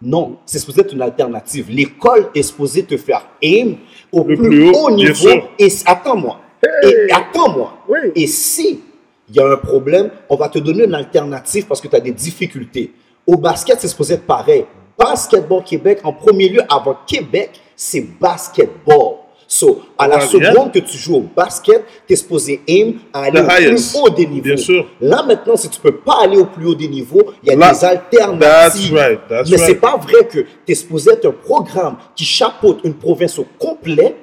[0.02, 1.68] Non, c'est supposé être une alternative.
[1.70, 3.76] L'école est supposée te faire aim
[4.12, 5.30] au plus, plus haut, niveau.
[5.58, 6.42] Et attends-moi.
[6.84, 6.92] Hey.
[6.92, 7.78] Et attends-moi.
[7.88, 8.00] Oui.
[8.16, 8.82] Et si
[9.30, 12.02] il y a un problème, on va te donner une alternative parce que tu as
[12.02, 12.92] des difficultés.
[13.26, 14.66] Au basket, c'est supposé être pareil.
[14.98, 19.20] Basketball Québec, en premier lieu, avant Québec, c'est basketball.
[19.52, 23.42] So, à la seconde que tu joues au basket, tu es supposé aim à aller
[23.42, 24.44] The au plus haut des niveaux.
[24.44, 24.86] Bien sûr.
[25.02, 27.56] Là, maintenant, si tu peux pas aller au plus haut des niveaux, il y a
[27.56, 28.40] Là, des alternatives.
[28.40, 29.66] that's right, that's Mais right.
[29.68, 33.46] c'est pas vrai que tu es supposé être un programme qui chapeaute une province au
[33.58, 34.16] complet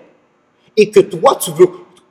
[0.76, 1.66] et que toi, tu veux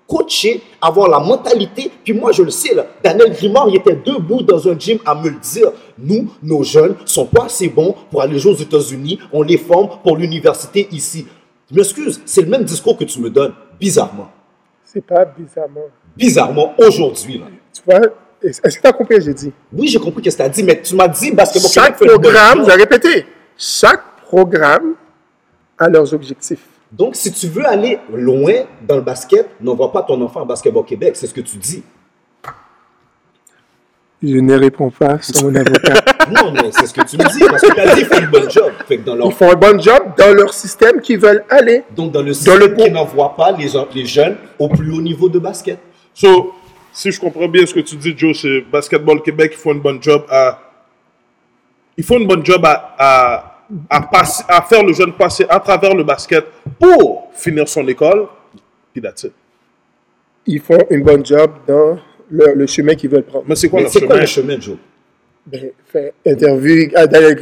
[0.06, 1.90] coacher, avoir la mentalité.
[2.04, 5.16] Puis moi, je le sais, là, Daniel Grimard, il était debout dans un gym à
[5.16, 5.72] me le dire.
[5.98, 9.20] Nous, nos jeunes, sont pas assez bons pour aller jouer aux États-Unis.
[9.32, 11.26] On les forme pour l'université ici.
[11.72, 14.30] Je m'excuse, c'est le même discours que tu me donnes, bizarrement.
[14.84, 15.82] C'est pas bizarrement.
[16.16, 17.40] Bizarrement, aujourd'hui.
[17.40, 17.46] là.
[17.74, 18.02] Tu vois,
[18.42, 19.54] est-ce que tu as compris ce que j'ai dit?
[19.74, 22.60] Oui, j'ai compris ce que tu as dit, mais tu m'as dit basketball Chaque programme,
[22.62, 23.26] je vais répéter,
[23.58, 24.94] chaque programme
[25.78, 26.66] a leurs objectifs.
[26.92, 28.54] Donc, si tu veux aller loin
[28.88, 31.84] dans le basket, n'envoie pas ton enfant à Basketball Québec, c'est ce que tu dis.
[34.24, 36.02] Je ne réponds pas sur mon avocat.
[36.32, 38.22] Non, mais c'est ce que tu me dis, parce que tu as dit qu'ils font
[38.22, 38.72] le bon job.
[38.88, 41.84] Fait que dans leur Ils font un bon job dans leur système qu'ils veulent aller.
[41.96, 45.40] Donc, dans le système le qui n'envoie pas les, jeunes au plus haut niveau de
[45.40, 45.80] basket.
[46.14, 46.54] So,
[46.92, 49.82] si je comprends bien ce que tu dis, Joe, c'est Basketball Québec, ils font une
[49.82, 50.60] bonne job à.
[51.98, 55.60] Ils font une bonne job à, à, à, passer, à faire le jeune passer à
[55.60, 56.46] travers le basket
[56.80, 58.28] pour finir son école.
[58.92, 59.32] Puis that's it.
[60.46, 61.98] Ils font une bonne job dans
[62.30, 63.46] le, le chemin qu'ils veulent prendre.
[63.48, 64.16] Mais c'est quoi Mais quoi chemin?
[64.20, 64.78] le chemin, Joe?
[65.92, 67.38] Fait interview à Daniel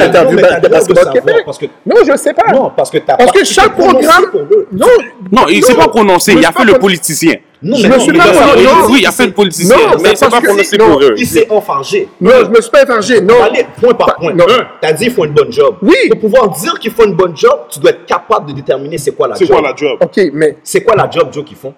[0.00, 1.42] interview de Basketball savoir, Québec.
[1.44, 2.52] parce que- Non, je ne sais pas.
[2.52, 4.26] Non, parce que Parce tu chaque programme.
[4.72, 4.86] Non,
[5.32, 7.34] Non, il s'est Non, pas prononcé, il a fait le politicien.
[7.60, 8.68] Non, Je mais me suis pas prononcé.
[8.92, 10.88] Oui, il a fait le politicien, Non, mais il s'est parce pas prononcé c'est- pour
[10.88, 11.14] non, eux.
[11.16, 12.08] Il s'est enfargé.
[12.20, 13.20] non, je me suis pas évargé.
[13.20, 13.42] Non.
[13.42, 14.32] Allez, point par point.
[14.32, 14.44] Non.
[14.48, 15.74] Un, t'as dit qu'ils font une bonne job.
[15.82, 15.96] Oui.
[16.10, 19.10] Pour pouvoir dire qu'ils font une bonne job, tu dois être capable de déterminer c'est
[19.10, 19.58] quoi la C'est job.
[19.58, 19.98] quoi la job?
[20.00, 21.74] OK, mais C'est quoi la job, Joe, qu'ils font?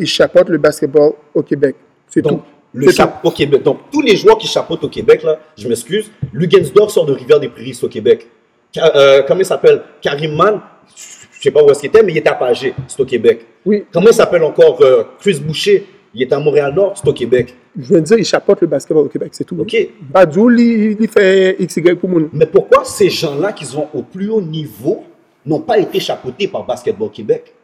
[0.00, 1.76] ils chapeautent le basketball au Québec.
[2.08, 2.40] C'est tout.
[2.74, 3.62] Le C'est chape- au Québec.
[3.62, 7.74] Donc, tous les joueurs qui chapeautent au Québec, là, je m'excuse, Lugensdorf sort de Rivière-des-Prairies,
[7.74, 8.26] c'est au Québec.
[8.72, 9.82] Ka- euh, comment il s'appelle?
[10.02, 10.60] Karim Man,
[10.94, 13.46] je sais pas où est-ce qu'il était, mais il était à Pagé, c'est au Québec.
[13.64, 17.54] Oui, Comment il s'appelle encore euh, Chris Boucher, il est à Montréal-Nord, c'est au Québec.
[17.78, 19.56] je veux dire, ils chapeautent le basketball au Québec, c'est tout.
[19.58, 19.76] OK.
[20.10, 22.28] Badou, il, il fait XY pour mon.
[22.32, 25.04] Mais pourquoi ces gens-là qui sont au plus haut niveau
[25.46, 27.54] n'ont pas été chapeautés par Basketball Québec?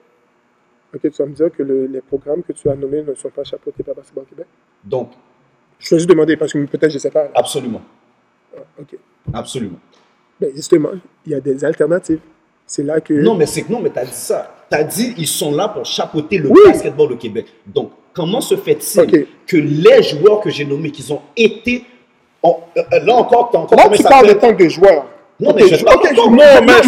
[0.94, 3.30] OK, tu vas me dire que le- les programmes que tu as nommés ne sont
[3.30, 4.46] pas chapeautés par Basketball Québec?
[4.84, 5.10] Donc,
[5.78, 7.28] Je vais juste demander parce que peut-être je ne sais pas.
[7.34, 7.82] absolument.
[8.80, 8.96] OK.
[9.32, 9.78] Absolument.
[10.40, 10.90] Ben, justement,
[11.26, 12.20] il y a des alternatives.
[12.66, 13.12] C'est là que.
[13.14, 14.54] Non, mais c'est non, mais t'as dit ça.
[14.70, 16.60] T'as dit ils sont là pour chapeauter le Oui.
[16.66, 17.46] basketball au Québec.
[17.66, 21.84] Donc, comment se fait-il que les joueurs que j'ai nommés, qu'ils ont été,
[22.42, 25.06] ont- euh, là encore, t'as encore Là, tu parles de tant de joueurs.
[25.40, 25.84] Non, mais je je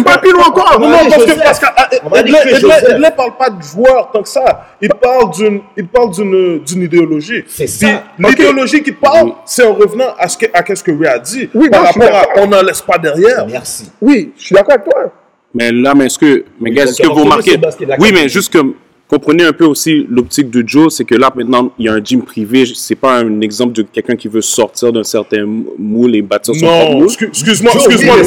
[0.03, 0.79] pas plus loin encore.
[0.79, 2.83] Non, parce que, que Edley- Joseph.
[2.89, 4.67] Edley parle pas de joueurs tant que ça.
[4.81, 7.43] Il parle d'une, il parle d'une, d'une idéologie.
[7.47, 8.03] C'est ça.
[8.17, 11.49] L'idéologie qu'il parle, c'est en revenant à ce que, à qu'est-ce que Ray a dit.
[11.53, 13.45] Oui, par rapport à, on n'en laisse pas derrière.
[13.47, 13.91] Merci.
[14.01, 15.11] Oui, je suis d'accord avec toi.
[15.53, 17.59] Mais là, mais est-ce que, mais est-ce que vous remarquez,
[17.99, 18.75] oui, mais juste comme,
[19.07, 22.03] comprenez un peu aussi l'optique de Joe, c'est que là, maintenant, il y a un
[22.03, 25.45] gym privé, c'est pas un exemple de quelqu'un qui veut sortir d'un certain
[25.77, 27.05] moule et bâtir son propre moule.
[27.07, 28.15] excu- excuse-moi, excuse-moi.
[28.19, 28.25] il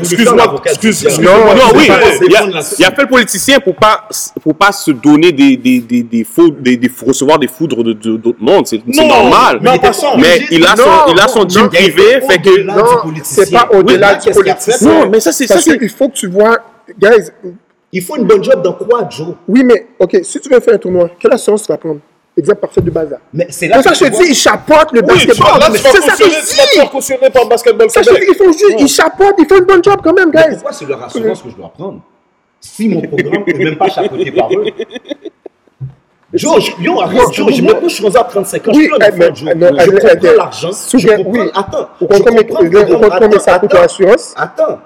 [0.00, 1.32] Excuse-moi, excuse-moi.
[1.54, 4.08] Non, oui, il pas a, il fait le politicien pour pas,
[4.42, 7.92] pour pas se donner des, des, des, des faux, des, des- recevoir des foudres de,
[7.92, 8.66] de- d'autres mondes.
[8.66, 9.60] C'est normal.
[9.62, 9.78] mais
[10.50, 12.74] il il a son, Non, il a son gym privé, fait que, Non,
[13.24, 14.88] c'est pas au-delà là, du politicien.
[14.88, 16.58] non, mais ça, c'est, ça, qu'il faut que tu vois.
[16.98, 17.30] Guys,
[17.96, 20.74] Il faut une bonne job dans quoi, Joe oui, mais OK, si tu veux faire
[20.74, 22.00] un tournoi, quelle assurance tu vas prendre?
[22.36, 23.20] Exemple parfait de bazar.
[23.32, 25.62] Mais c'est là Pour ça, que je te dis, ils chapeautent le Oui, basketball.
[25.76, 27.30] c'est ça que je faire dis.
[27.32, 28.36] par Basketball Ça, je te dis, Québec.
[28.40, 30.54] ils font juste, ils chapeautent, ils font une bonne job quand même, Mais guys.
[30.54, 32.00] pourquoi c'est leur assurance que je dois prendre?
[32.60, 34.64] Si mon programme n'est même pas chapeauté par eux.
[36.32, 38.88] Joe, je, yo, arrête, Joe, j'ai- maintenant je suis rendu à 35 ans, je Oui,
[38.92, 39.48] eh, mais- enfant, Joe.
[39.52, 43.52] eh, non, Je eh, comprends eh, l'argent, je comprends, attends, je comprends le combien ça
[43.54, 44.78] attends, coûte l'assurance Attends,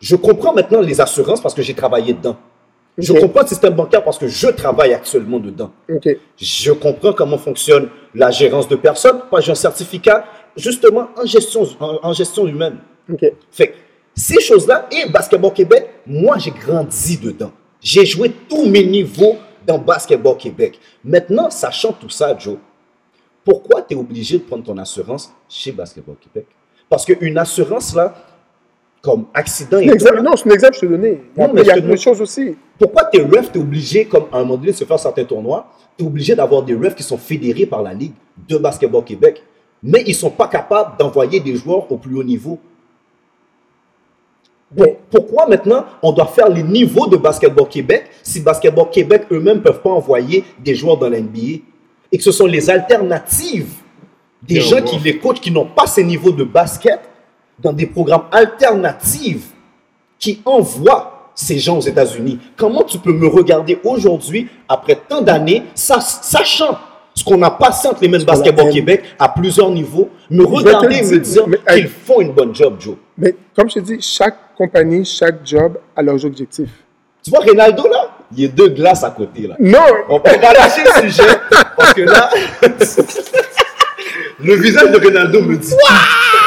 [0.00, 2.36] je comprends maintenant les assurances parce que j'ai travaillé dedans.
[2.96, 5.70] Je comprends le système bancaire parce que je travaille actuellement dedans.
[5.88, 6.08] OK.
[6.36, 9.20] Je comprends comment fonctionne la gérance de personnes.
[9.30, 10.24] Moi, j'ai un certificat
[10.56, 12.78] justement en gestion, en, en gestion humaine.
[13.12, 13.24] OK.
[13.52, 13.74] Fait
[14.18, 17.52] ces choses-là, et Basketball Québec, moi, j'ai grandi dedans.
[17.80, 20.80] J'ai joué tous mes niveaux dans Basketball Québec.
[21.04, 22.56] Maintenant, sachant tout ça, Joe,
[23.44, 26.48] pourquoi tu es obligé de prendre ton assurance chez Basketball Québec?
[26.88, 28.12] Parce qu'une assurance, là,
[29.02, 31.20] comme accident et exemple- non, c'est un exemple que je te donnais.
[31.36, 32.56] Non, mais il y a je te d'autres choses aussi.
[32.78, 35.24] pourquoi tes refs, tu es obligé, comme à un moment donné, de se faire certains
[35.24, 38.12] tournois, tu es obligé d'avoir des refs qui sont fédérés par la Ligue
[38.48, 39.42] de Basketball Québec,
[39.82, 42.58] mais ils ne sont pas capables d'envoyer des joueurs au plus haut niveau?
[44.70, 49.58] Donc, pourquoi maintenant on doit faire les niveaux de Basketball Québec si Basketball Québec eux-mêmes
[49.58, 51.62] ne peuvent pas envoyer des joueurs dans la NBA
[52.12, 53.72] et que ce sont les alternatives
[54.42, 57.00] des gens qui les coachent qui n'ont pas ces niveaux de basket
[57.58, 59.46] dans des programmes alternatifs
[60.18, 62.38] qui envoient ces gens aux États-Unis.
[62.56, 66.78] Comment tu peux me regarder aujourd'hui, après tant d'années, sa- sachant
[67.14, 68.70] ce qu'on a passé entre les mains de Basketball.
[68.72, 72.94] Québec à plusieurs niveaux, me regarder et me dire, qu'ils font une bonne job, Joe.
[73.16, 76.70] Mais comme je te dis, chaque compagnie, chaque job a leurs objectifs.
[77.24, 79.56] Tu vois, Ronaldo, là, il y a deux glaces à côté, là.
[79.58, 79.78] Non,
[80.08, 81.28] On, on va lâcher le sujet,
[81.76, 82.30] parce que là,
[84.40, 85.72] le visage de Ronaldo me dit.
[85.72, 86.37] Il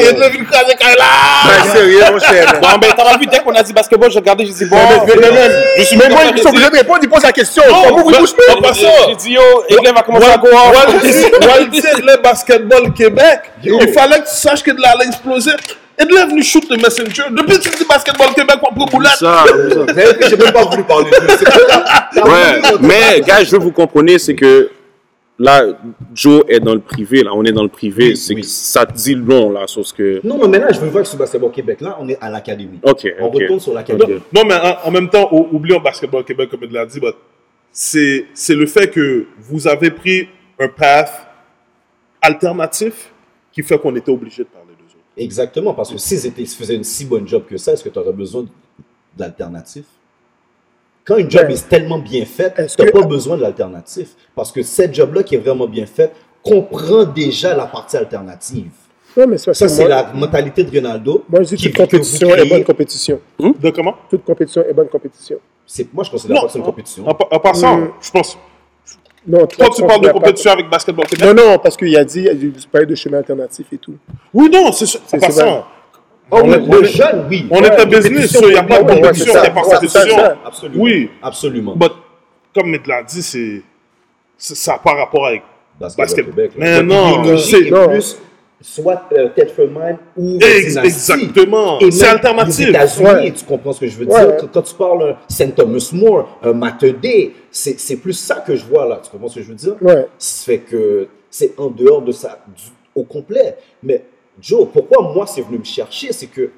[0.00, 0.86] est devenu le crâne quand
[1.46, 2.52] ben, sérieux, mon cher.
[2.60, 4.76] Bon, ben, t'as vu, dès qu'on a dit basketball, j'ai regardé, j'ai dit, bon.
[4.76, 7.62] Mais- je moi, ils ça, sont obligés de répondre, ils posent la question.
[7.68, 8.88] Non, Comment vous touchez dit- pas ça.
[9.08, 10.48] J'ai dit, yo, Eglin va commencer à go
[12.02, 15.52] le basketball Québec, il fallait que tu saches que de là allait exploser.
[15.96, 17.22] Et de là est venu shoot le messenger.
[17.30, 19.12] Depuis que tu dis basketball Québec, on prend boulette.
[19.16, 19.44] Ça.
[19.46, 24.18] Vu, j'ai même pas voulu parler de Ouais, mais, gars, je veux que vous compreniez,
[24.18, 24.70] c'est que
[25.38, 25.64] là,
[26.14, 28.08] Joe est dans le privé, là, on est dans le privé.
[28.10, 28.44] Oui, c'est oui.
[28.44, 30.20] ça dit long, là, sur ce que.
[30.26, 32.78] Non, mais maintenant, je veux voir que ce basketball Québec, là, on est à l'académie.
[32.82, 34.20] Ok, On retourne sur l'académie.
[34.32, 37.00] non, mais en, en même temps, ou- oublions basketball Québec, comme il l'a dit,
[37.72, 40.28] c'est c'est le fait que vous avez pris
[40.60, 41.10] un path
[42.22, 43.10] alternatif
[43.52, 45.04] qui fait qu'on était obligé de parler d'eux autres.
[45.16, 47.98] Exactement, parce que s'ils s'ils faisaient une si bonne job que ça, est-ce que tu
[47.98, 48.44] aurais besoin
[49.16, 49.84] d'alternatif
[51.04, 51.54] Quand une job Ouais.
[51.54, 54.10] est tellement bien faite, tu n'as que- pas besoin de l'alternatif.
[54.34, 58.70] Parce que cette job-là qui est vraiment bien faite comprend déjà la partie alternative.
[59.16, 61.24] Non, mais Ça, c'est moi, la mentalité de Ronaldo.
[61.28, 63.20] moi, je dis toute compétition est bonne compétition.
[63.38, 63.94] De comment?
[64.10, 65.36] Toute compétition est bonne compétition.
[65.66, 67.06] C'est- Moi, je considère Non, pas que c'est une compétition.
[67.08, 67.90] En, en passant, Mm.
[68.00, 68.38] je pense.
[69.26, 71.26] Non, Quand tu parles de pas- compétition avec basketball Québec.
[71.26, 73.94] Non, non, parce qu'il a dit, il parlait de chemin alternatif et tout.
[74.34, 75.00] Oui, non, c'est sûr.
[75.00, 75.64] En C'est- passant,
[76.30, 77.46] Oh, on oui, est- le on est- jeune, oui.
[77.50, 79.66] on est un business, il n'y a pas de compétition, il n'y a pas de
[79.66, 80.18] compétition.
[80.44, 80.82] Absolument.
[80.84, 81.10] Oui.
[81.22, 81.76] Absolument.
[81.76, 81.92] But,
[82.54, 83.62] comme Maître l'a dit, c'est
[84.36, 85.42] ça n'a pas rapport avec
[85.78, 86.26] Basketball basket.
[86.26, 86.52] Québec.
[86.56, 88.16] Mais non, c'est plus
[88.60, 91.78] soit euh, Tetfordman ou Ex- exactement.
[91.90, 92.64] C'est alternatif.
[92.66, 93.32] Les États-Unis, Ouais.
[93.32, 94.36] tu comprends ce que je veux dire?
[94.38, 95.54] Quand, quand tu parles un St.
[95.54, 99.00] Thomas More, un Matedé, c'est c'est plus ça que je vois là.
[99.04, 99.74] Tu comprends ce que je veux dire?
[99.82, 100.06] Ouais.
[100.16, 102.62] Ça fait que c'est en dehors de ça du-
[102.94, 103.56] au complet.
[103.82, 104.04] Mais
[104.40, 106.12] Joe, pourquoi moi c'est venu me chercher?
[106.12, 106.50] C'est que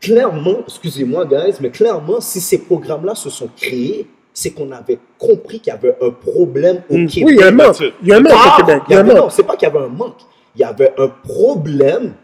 [0.00, 5.60] clairement, excusez-moi guys, mais clairement, si ces programmes-là se sont créés, c'est qu'on avait compris
[5.60, 7.06] qu'il y avait un problème au Mm.
[7.06, 7.26] Québec.
[7.26, 7.80] Oui, il y a un manque.
[8.02, 8.82] Il y a un manque Ah, au Québec.
[8.88, 9.32] il y a non, manque.
[9.32, 10.20] c'est pas qu'il y avait un manque.
[10.54, 12.14] Il y avait un problème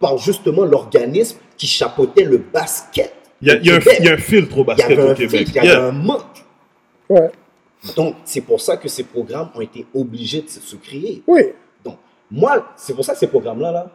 [0.00, 3.14] par justement l'organisme qui chapeautait le basket.
[3.42, 4.66] Il y a, il y a un, il y a un filtre au Il y
[4.66, 5.30] basket avait au un Québec.
[5.46, 5.86] filtre, il y avait Yeah.
[5.88, 6.44] un manque.
[7.08, 7.30] Ouais.
[7.96, 11.22] Donc, c'est pour ça que ces programmes ont été obligés de se créer.
[11.26, 11.40] Oui.
[12.30, 13.86] Moi, c'est pour ça que ces programmes-là, là,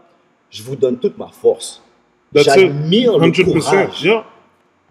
[0.49, 1.81] je vous donne toute ma force.
[2.33, 3.43] J'admire le 100%.
[3.43, 4.03] courage.
[4.03, 4.25] Yeah.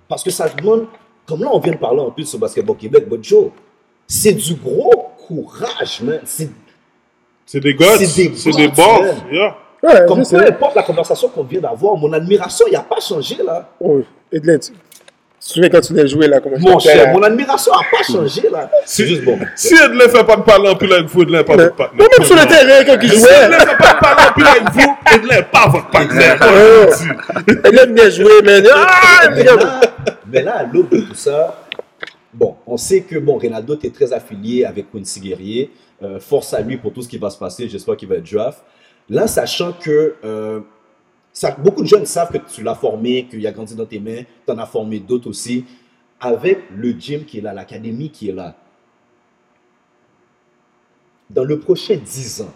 [0.08, 0.86] Parce que ça demande,
[1.26, 3.50] comme là, on vient de parler en plus sur Basketball Québec, but Joe,
[4.06, 6.20] c'est du gros courage, man.
[6.24, 6.50] C'est
[7.46, 9.16] C'est des guts, C'est des man.
[9.30, 9.56] Yeah.
[9.82, 13.36] Ouais, Comme peu importe la conversation qu'on vient d'avoir, mon admiration, il n'a pas changé
[13.44, 13.68] là.
[13.78, 14.93] Tu tu te
[15.48, 18.70] souviens quand tu l'as joué là, comment Mon cher, mon admiration n'a pas changé là.
[18.86, 19.38] C'est juste bon.
[19.54, 21.74] Si elle ne fait pas de parler en plus avec vous, elle n'est pas votre
[21.76, 22.06] partenaire.
[22.06, 24.22] Moi, même sur le terrain, quand il Si elle jouait, ne fait pas de parler
[24.28, 26.38] en plus avec vous, elle n'est pas votre partenaire.
[26.42, 27.50] Oh.
[27.64, 28.62] Edlin venait jouer, mais.
[28.72, 29.80] Ah, Mais là,
[30.26, 31.62] mais là, à l'aube de tout ça,
[32.32, 35.70] bon, on sait que bon, Ronaldo est très affilié avec Quincy Guerrier.
[36.02, 37.68] Euh, force à lui pour tout ce qui va se passer.
[37.68, 38.58] J'espère qu'il va être draft.
[39.08, 40.60] Là, sachant que euh,
[41.34, 44.22] ça, beaucoup de jeunes savent que tu l'as formé, qu'il a grandi dans tes mains,
[44.46, 45.64] tu en as formé d'autres aussi.
[46.20, 48.56] Avec le gym qui est là, l'académie qui est là,
[51.28, 52.54] dans le prochain 10 ans,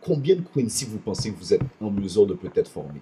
[0.00, 3.00] combien de Quincy vous pensez que vous êtes en mesure de peut-être former?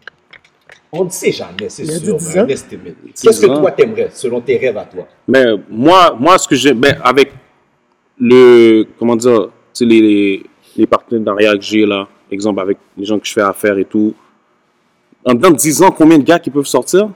[0.93, 2.47] On ne sait jamais, c'est sûr, dit 10 mais un.
[2.47, 5.09] Qu'est-ce que toi t'aimerais, selon tes rêves à toi?
[5.27, 7.33] Mais moi, moi, ce que j'ai, ben, avec
[8.19, 9.49] le, comment dire,
[9.81, 10.47] les, les,
[10.77, 14.15] les partenariats que j'ai là, exemple avec les gens que je fais affaire et tout,
[15.25, 17.09] en dedans de 10 ans, combien de gars qui peuvent sortir?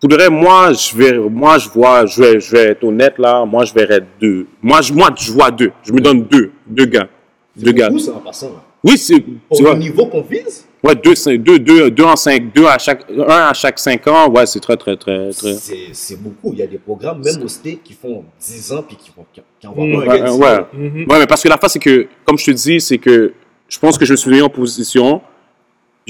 [0.00, 3.18] Pour de vrai, moi, je vais, moi, je vois, je vais, je vais être honnête
[3.18, 4.46] là, moi, je verrais deux.
[4.62, 5.72] Moi, je, moi, je vois deux.
[5.82, 7.08] Je me donne deux, deux gars.
[7.54, 7.88] Deux gars.
[7.88, 8.46] Beaucoup, ça, en passant.
[8.48, 8.62] là.
[8.82, 12.64] Oui, c'est, Au niveau qu'on vise, ouais, deux, cinq- deux, deux, deux en cinq, deux
[12.64, 15.54] à chaque, un à chaque cinq ans, ouais, c'est très, très, très, très.
[15.92, 16.54] c'est beaucoup.
[16.54, 19.42] Il y a des programmes, même au State, qui font 10 ans puis qui, qui,
[19.60, 21.04] qui envoient Mm, pas un Ouais, ouais.
[21.10, 23.34] Ouais, mais parce que la face, c'est que, comme je te dis, c'est que
[23.68, 25.20] je pense que je suis venu en position.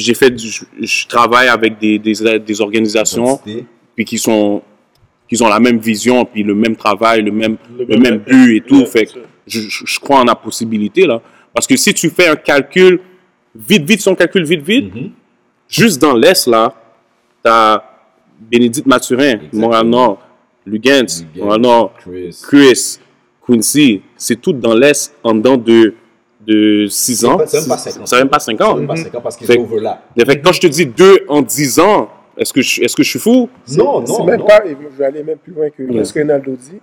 [0.01, 0.48] J'ai fait du,
[0.80, 3.38] je, travaille avec des, des, des organisations,
[3.94, 4.62] puis qui sont,
[5.28, 8.18] qui ont la même vision, puis le même travail, le même, Le le même- même
[8.18, 8.86] but et tout.
[8.86, 9.09] Fait
[9.46, 11.20] je, je, crois en la possibilité, là.
[11.53, 13.01] Parce que si tu fais un calcul,
[13.55, 15.11] vite, vite, son calcul, vite, vite, Mhm.
[15.68, 16.72] juste dans l'Est, là,
[17.42, 17.82] t'as
[18.40, 19.62] Bénédicte Mathurin, Exactement.
[19.66, 20.18] Montréal-Nord,
[20.66, 21.07] Lugans.
[22.42, 22.98] Chris,
[23.46, 25.94] Quincy, c'est tout dans l'Est en dedans de,
[26.47, 27.38] de 6 C'est ans.
[27.47, 28.07] c'est même pas 5 ans.
[28.07, 28.74] C'est même pas 5 C'est ans.
[28.76, 30.03] même pas 5 ans parce qu'ils overlap.
[30.16, 33.03] Mais fait quand je te dis 2 en 10 ans, est-ce que, je- est-ce que
[33.03, 33.49] je suis fou?
[33.76, 34.47] Non, non, même non.
[34.47, 36.05] pas, je vais aller même plus loin que Ouais.
[36.05, 36.80] ce que Ronaldo dit.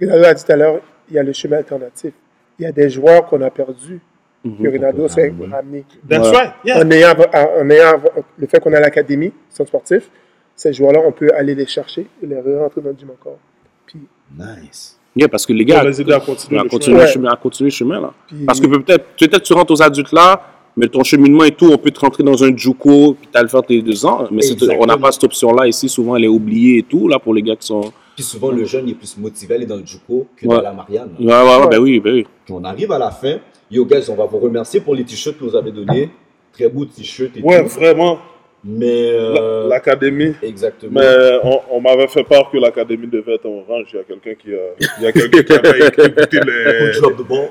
[0.00, 2.12] Ronaldo a dit tout à l'heure, il y a le chemin alternatif.
[2.58, 4.00] Il y a des joueurs qu'on a perdus
[4.44, 5.46] que Ronaldo serait ramener.
[5.54, 5.84] ramené.
[6.08, 6.52] That's right.
[6.64, 6.80] Yeah.
[6.84, 8.00] En ayant, en ayant
[8.38, 10.10] le fait qu'on a l'académie, centre sportif,
[10.56, 13.38] ces joueurs-là, on peut aller les chercher et les rentrer dans le gym encore.
[13.86, 14.00] Puis,
[14.38, 14.98] Nice.
[15.20, 17.06] Yeah, parce que les gars, va les aider à continuer à le continuer, chemin.
[17.06, 18.12] le chemin, à continuer le chemin, là.
[18.26, 20.40] puis Parce que peut-être, peut-être tu rentres aux adultes là,
[20.76, 23.48] mais ton cheminement et tout, on peut te rentrer dans un Juco, puis t'as le
[23.48, 24.26] faire tes deux ans.
[24.30, 24.40] Mais
[24.78, 25.88] on n'a pas cette option-là ici.
[25.88, 27.92] Souvent, elle est oubliée et tout, là, pour les gars qui sont.
[28.14, 30.56] Puis souvent, le jeune il est plus motivé à aller dans le Juco que Ouais.
[30.56, 31.10] dans la Marianne.
[31.20, 32.26] Ouais, ouais, ouais, ben oui, ben oui.
[32.44, 33.36] Puis on arrive à la fin.
[33.70, 36.10] Yo, guys, on va vous remercier pour les t-shirts que vous avez donnés.
[36.52, 37.68] Très beaux t-shirts et Ouais, tout.
[37.68, 38.18] vraiment.
[38.62, 39.10] Mais.
[39.12, 40.34] Euh, L'académie.
[40.42, 41.00] exactement.
[41.00, 43.86] Mais on, on m'avait fait part que l'académie devait être en orange.
[43.92, 46.92] Il y a quelqu'un qui a, il y a quelqu'un qui avait écouté les.
[47.00, 47.48] Job de bon.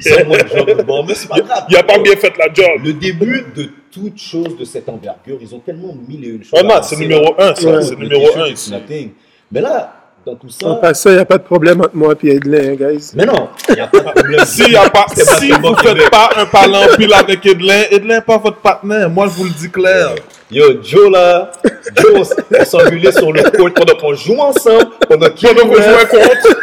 [0.00, 1.04] C'est moi le job de bon.
[1.04, 1.64] Mais c'est pas grave.
[1.70, 2.80] Il a pas bien fait la job.
[2.84, 6.60] Le début de toute chose de cette envergure, ils ont tellement mille et une choses.
[6.60, 7.82] À non, c'est numéro un, ça.
[7.82, 8.70] C'est numéro un ici.
[8.70, 9.10] nothing.
[9.50, 10.80] Mais là, dans tout en ça.
[10.80, 13.12] passant, il n'y a pas de problème entre moi et Edlin, hein, guys.
[13.14, 14.40] Mais non, il n'y a pas de problème.
[14.46, 15.96] Si, y a pas, si vous Québec.
[16.00, 19.08] faites pas un parlant pile avec Edlin, Edlin n'est pas votre partenaire.
[19.08, 20.14] Moi, je vous le dis clair.
[20.50, 21.50] Yo, Joe là,
[21.96, 26.06] Joe, on s'engueulait sur le court pendant qu'on joue ensemble, pendant qu'il Pendant qu'on jouait
[26.10, 26.60] contre.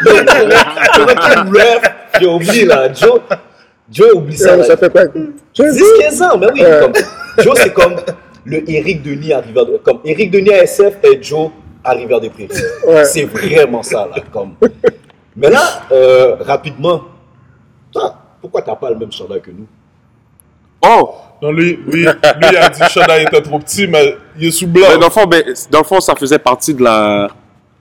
[0.96, 1.82] pendant qu'il ref,
[2.20, 3.20] j'ai oublié là, Joe,
[3.92, 4.64] Joe oublie ça.
[4.64, 5.04] Ça, fait quoi?
[5.54, 6.80] 15 10-15 ans, mais oui, Ouais.
[6.82, 6.94] comme,
[7.44, 7.96] Joe c'est comme
[8.44, 11.50] le Eric Denis à Rivière de, comme Eric Denis à SF et Joe
[11.86, 12.50] à Rivière des Prairies.
[12.88, 13.06] Ouais.
[13.06, 14.56] C'est vraiment ça là, comme.
[15.36, 17.04] Mais là, euh, rapidement,
[17.92, 19.68] toi, pourquoi t'as pas le même chandail que nous?
[20.86, 21.16] Oh!
[21.42, 22.14] Non, lui, lui, a
[22.70, 24.88] dit que Shada était trop petit, mais il est sous blanc.
[24.90, 27.28] Ben, dans, le fond, ben, dans le fond, ça faisait partie de la,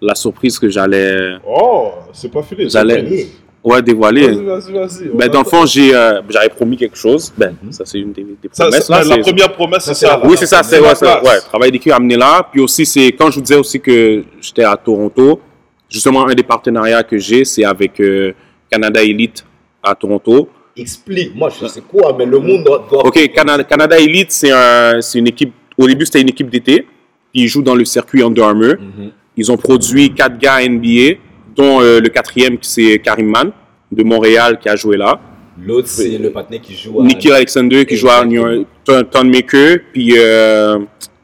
[0.00, 2.68] la surprise que j'allais Oh, c'est pas fini.
[2.68, 3.28] J'allais-.
[3.64, 4.28] Ouais, dévoiler.
[4.28, 5.08] Vas-y.
[5.14, 7.32] Ben, dans le fond, j'ai, euh, j'avais promis quelque chose.
[7.36, 8.88] Ben, ça, c'est une des, promesses.
[8.88, 10.20] là, la première promesse, c'est ça.
[10.24, 12.46] Oui, c'est ça, c'est ouais, ouais, travail d'équipe amené là.
[12.50, 15.40] Puis aussi, c'est quand je vous disais aussi que j'étais à Toronto,
[15.88, 18.32] justement, un des partenariats que j'ai, c'est avec euh,
[18.70, 19.44] Canada Elite
[19.82, 20.48] à Toronto.
[20.76, 22.84] Explique, moi je sais quoi, mais le monde doit.
[22.90, 25.52] doit- Ok, Canada, Canada Elite, c'est un, c'est une équipe.
[25.78, 26.86] Au début, c'était une équipe d'été.
[27.32, 28.74] Ils jouent dans le circuit Under Armour.
[28.80, 29.10] Mhm.
[29.36, 31.18] Ils ont produit quatre gars NBA,
[31.54, 33.52] dont euh, le quatrième, c'est Karim Man
[33.90, 35.20] de Montréal qui a joué là.
[35.62, 37.04] L'autre, c'est le partenaire qui joue à.
[37.04, 38.46] Nikhil Alexander qui joue à New.
[38.46, 40.78] York, Ton Maker, puis euh,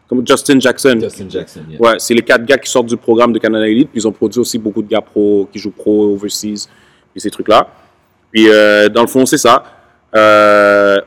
[0.09, 0.99] comme Justin Jackson.
[1.01, 1.61] Justin Jackson.
[1.69, 1.81] yeah.
[1.81, 3.91] Ouais, c'est les quatre gars qui sortent du programme de Canada Elite.
[3.91, 6.69] Puis ils ont produit aussi beaucoup de gars pro qui jouent pro, overseas,
[7.15, 7.67] et ces trucs-là.
[8.33, 9.65] Puis euh, dans le fond, c'est ça.
[10.15, 11.01] Euh,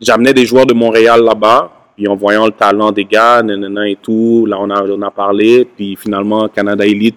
[0.00, 1.72] J'amenais des joueurs de Montréal là-bas.
[1.96, 5.10] Puis en voyant le talent des gars, nanana et tout, là on a, on a
[5.10, 5.64] parlé.
[5.64, 7.16] Puis finalement, Canada Elite,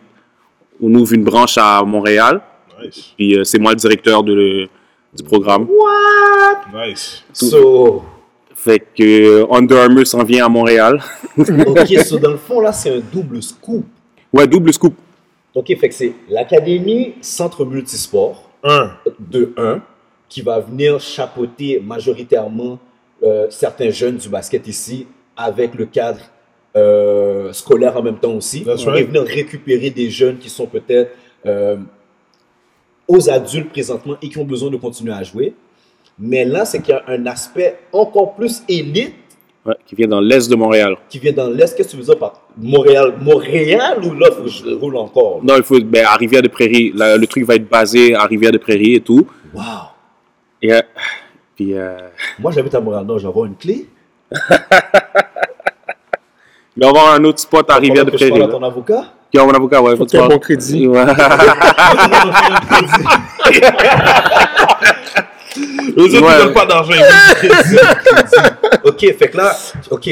[0.82, 2.42] on ouvre une branche à Montréal.
[2.82, 3.14] Nice.
[3.18, 4.68] Puis euh, c'est moi le directeur de,
[5.14, 5.68] du programme.
[6.74, 7.24] Nice.
[7.34, 8.04] So,
[8.56, 11.02] Fait que euh, Under Armour s'en vient à Montréal.
[11.38, 13.86] ok, so dans le fond, là, c'est un double scoop.
[14.32, 14.94] Ouais, double scoop.
[15.56, 18.92] Ok, fait que c'est l'Académie Centre Multisport Un.
[19.20, 19.82] de 1
[20.28, 22.78] qui va venir chapeauter majoritairement
[23.24, 26.20] euh, certains jeunes du basket ici avec le cadre
[26.76, 28.64] euh, scolaire en même temps aussi.
[28.64, 29.08] That's et right.
[29.08, 31.12] venir récupérer des jeunes qui sont peut-être
[31.46, 31.78] euh,
[33.08, 35.54] aux adultes présentement et qui ont besoin de continuer à jouer.
[36.20, 39.14] Mais là, c'est qu'il y a un aspect encore plus élite
[39.66, 40.96] Ouais, qui vient dans l'est de Montréal.
[41.10, 41.76] qui vient dans l'Est.
[41.76, 43.16] Qu'est-ce que tu veux dire par Montréal?
[43.22, 45.42] Montréal ou là, faut que je roule encore?
[45.44, 46.94] Non, il faut ben, à Rivière de Prairie.
[46.96, 49.28] La- le truc va être basé à Rivière de Prairie et tout.
[49.54, 49.64] Wow!
[50.62, 50.82] Et, euh,
[51.58, 51.98] puis, euh,
[52.40, 53.06] Moi, j'habite à Montréal.
[53.06, 53.88] Non, j'envoie une clé.
[56.80, 58.40] il va y avoir un autre spot à Rivière de Pendant que je Prairie.
[58.40, 58.60] parle à là.
[58.60, 59.04] ton avocat.
[59.32, 59.92] Qui a mon avocat, ouais.
[59.92, 60.88] Faut faut qu'il ait un bon crédit.
[60.88, 61.04] Ouais.
[65.98, 66.34] Eux autres, Ouais.
[66.40, 66.94] ils donnent pas d'argent.
[68.86, 69.52] ok, fait que là,
[69.90, 70.10] ok,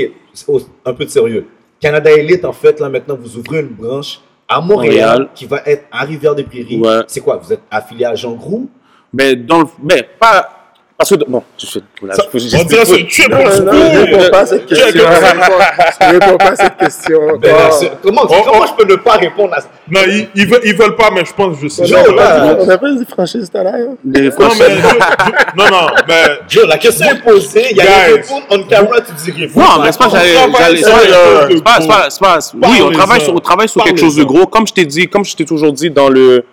[0.86, 1.48] un peu de sérieux.
[1.80, 5.30] Canada Elite, en fait, là maintenant, vous ouvrez une branche à Montréal, Montréal.
[5.36, 6.80] qui va être à Rivière-des-Prairies.
[6.80, 7.02] Ouais.
[7.08, 8.70] C'est quoi Vous êtes affilié à Jean Groux
[9.14, 9.68] Mais dans le.
[9.84, 10.50] Mais pas.
[10.98, 11.16] Parce que.
[11.28, 11.80] Bon, je fais.
[12.02, 13.70] Voilà, Ça- On dirait triple Non, non, je scoop.
[13.72, 14.88] réponds pas à cette question.
[14.88, 17.20] Je réponds pas à cette question.
[17.40, 17.54] Ben,
[18.02, 18.66] Comment, Oh, comment oh.
[18.68, 19.68] je peux ne pas répondre à ça?
[19.92, 21.86] Non, ils, ils, veulent, ils veulent pas, mais je pense que je sais.
[21.86, 22.58] Joe, Non, là.
[22.60, 23.90] On a pas dit franchise tout à l'heure.
[24.06, 24.30] Les mais
[25.56, 27.68] non, non, mais Joe, la question est posée.
[27.72, 29.56] Il y a une réponse on camera, tu dis réponse.
[29.64, 32.20] Non, mais c'est pas, j'allais, On c'est pas, quelque chose de c'est pas, c'est
[32.60, 34.48] pas, oui, on travaille sur, on travaille sur quelque chose de gros.
[34.48, 36.44] Comme je t'ai dit, comme je t'ai toujours dit dans le,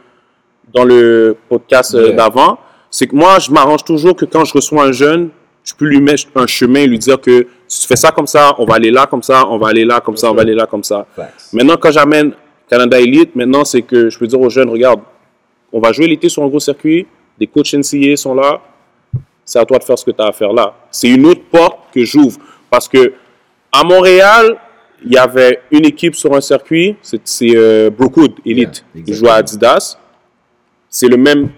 [0.75, 2.59] dans le podcast euh, d'avant,
[2.95, 5.31] c'est que moi, je m'arrange toujours que quand je reçois un jeune,
[5.65, 8.29] je peux lui mettre un chemin et lui dire que si tu fais ça comme
[8.29, 10.43] ça, on va aller là comme ça, on va aller là comme ça, on va
[10.43, 11.05] aller là comme ça.
[11.17, 11.53] Facts.
[11.53, 12.35] Maintenant, quand j'amène
[12.71, 15.01] Canada Elite, maintenant, c'est que je peux dire aux jeunes, regarde,
[15.73, 17.05] on va jouer l'été sur un gros circuit,
[17.37, 18.61] des coachs NCA sont là,
[19.45, 20.77] c'est à toi de faire ce que tu as à faire là.
[20.93, 22.39] C'est une autre porte que j'ouvre.
[22.71, 23.15] Parce que
[23.73, 24.57] à Montréal,
[25.05, 28.85] il y avait une équipe sur un circuit, c'est euh, Brookwood Elite.
[28.95, 29.99] Yeah, Ils jouent à Adidas.
[30.89, 31.51] C'est le même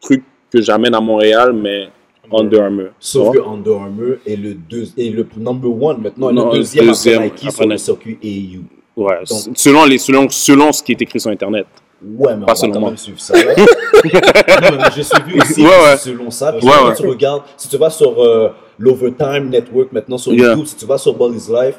[0.00, 0.22] truc
[0.52, 1.88] que j'amène à Montréal, mais
[2.32, 2.88] Under Armour.
[2.98, 6.86] Sauf que Under Armour est le, deux, est le number one maintenant, Non, le deuxième,
[6.86, 9.02] deuxième après Nike après sur le circuit AU.
[9.02, 11.66] Ouais, Donc- selon, les, selon, selon ce qui est écrit sur Internet.
[12.02, 13.34] Ouais, mais on Pas va selon quand même suivre ça.
[13.34, 13.52] là.
[13.56, 15.96] non, mais j'ai suivi aussi Ouais, ouais.
[15.96, 16.52] selon ça.
[16.52, 16.94] Puis Ouais, quand ouais.
[16.94, 20.48] tu regardes, si tu vas sur euh, l'Overtime Network maintenant sur Yeah.
[20.50, 21.78] YouTube, si tu vas sur Ball is Life,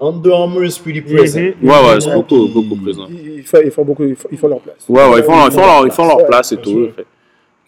[0.00, 1.38] Under Armour is pretty present.
[1.40, 1.68] Mhm.
[1.68, 3.06] Ouais, ouais, c'est Vraiment, beaucoup, beaucoup présent.
[3.08, 4.76] Ils, ils font, ils font beaucoup, ils font, ils font leur place.
[4.88, 6.70] Ouais, ouais, ils font, leur- ils font leur, ils font leur Ouais, place et tout.
[6.70, 6.92] sûr.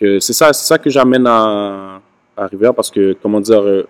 [0.00, 2.00] C'est ça, c'est ça que j'amène à,
[2.36, 3.86] à Rivière parce que, comment dire, euh,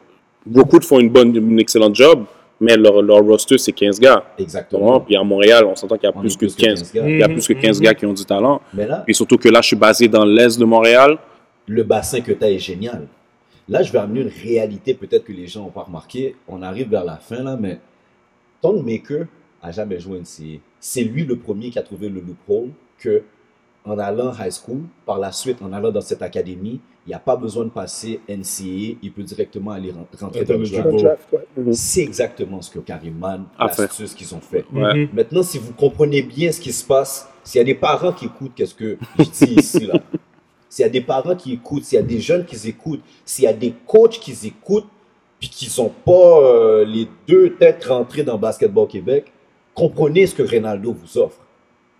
[0.47, 2.25] beaucoup font une bonne, une excellente job,
[2.61, 4.25] mais leur, leur roster, c'est 15 gars.
[4.39, 5.01] Exactement.
[5.01, 6.93] Puis à Montréal, on s'entend qu'il y a On plus que 15.
[6.93, 7.09] gars.
[7.09, 7.85] Il y a Mhm, plus que 15 mhm.
[7.85, 8.61] gars qui ont du talent.
[8.75, 11.19] Mais là, Puis surtout que là, je suis basé dans l'est de Montréal.
[11.67, 13.07] le bassin que tu as est génial.
[13.69, 16.35] Là, je vais amener une réalité, peut-être que les gens n'ont pas remarqué.
[16.49, 17.79] On arrive vers la fin, là, mais
[18.63, 19.27] Tone Maker
[19.63, 20.61] a jamais joué NCAA.
[20.81, 23.23] C'est lui le premier qui a trouvé le loophole que,
[23.89, 27.19] en allant high school, par la suite, en allant dans cette académie, il n'y a
[27.19, 30.67] pas besoin de passer NCAA, il peut directement aller ren- rentrer dans le
[31.03, 31.29] draft.
[31.57, 31.73] Mhm.
[31.73, 33.83] C'est exactement ce que Karim Man, A fait.
[33.83, 34.65] l'astuce qu'ils ont fait.
[34.73, 34.95] Ouais.
[34.95, 35.09] Mhm.
[35.15, 38.27] Maintenant, si vous comprenez bien ce qui se passe, s'il y a des parents qui
[38.27, 39.95] écoutent, qu'est-ce que je dis ici, là?
[40.69, 43.45] S'il y a des parents qui écoutent, s'il y a des jeunes qui écoutent, s'il
[43.45, 44.87] y a des coachs qui écoutent,
[45.41, 49.33] puis qui sont pas euh, les deux têtes rentrées dans Basketball Québec,
[49.75, 51.39] comprenez ce que Ronaldo vous offre.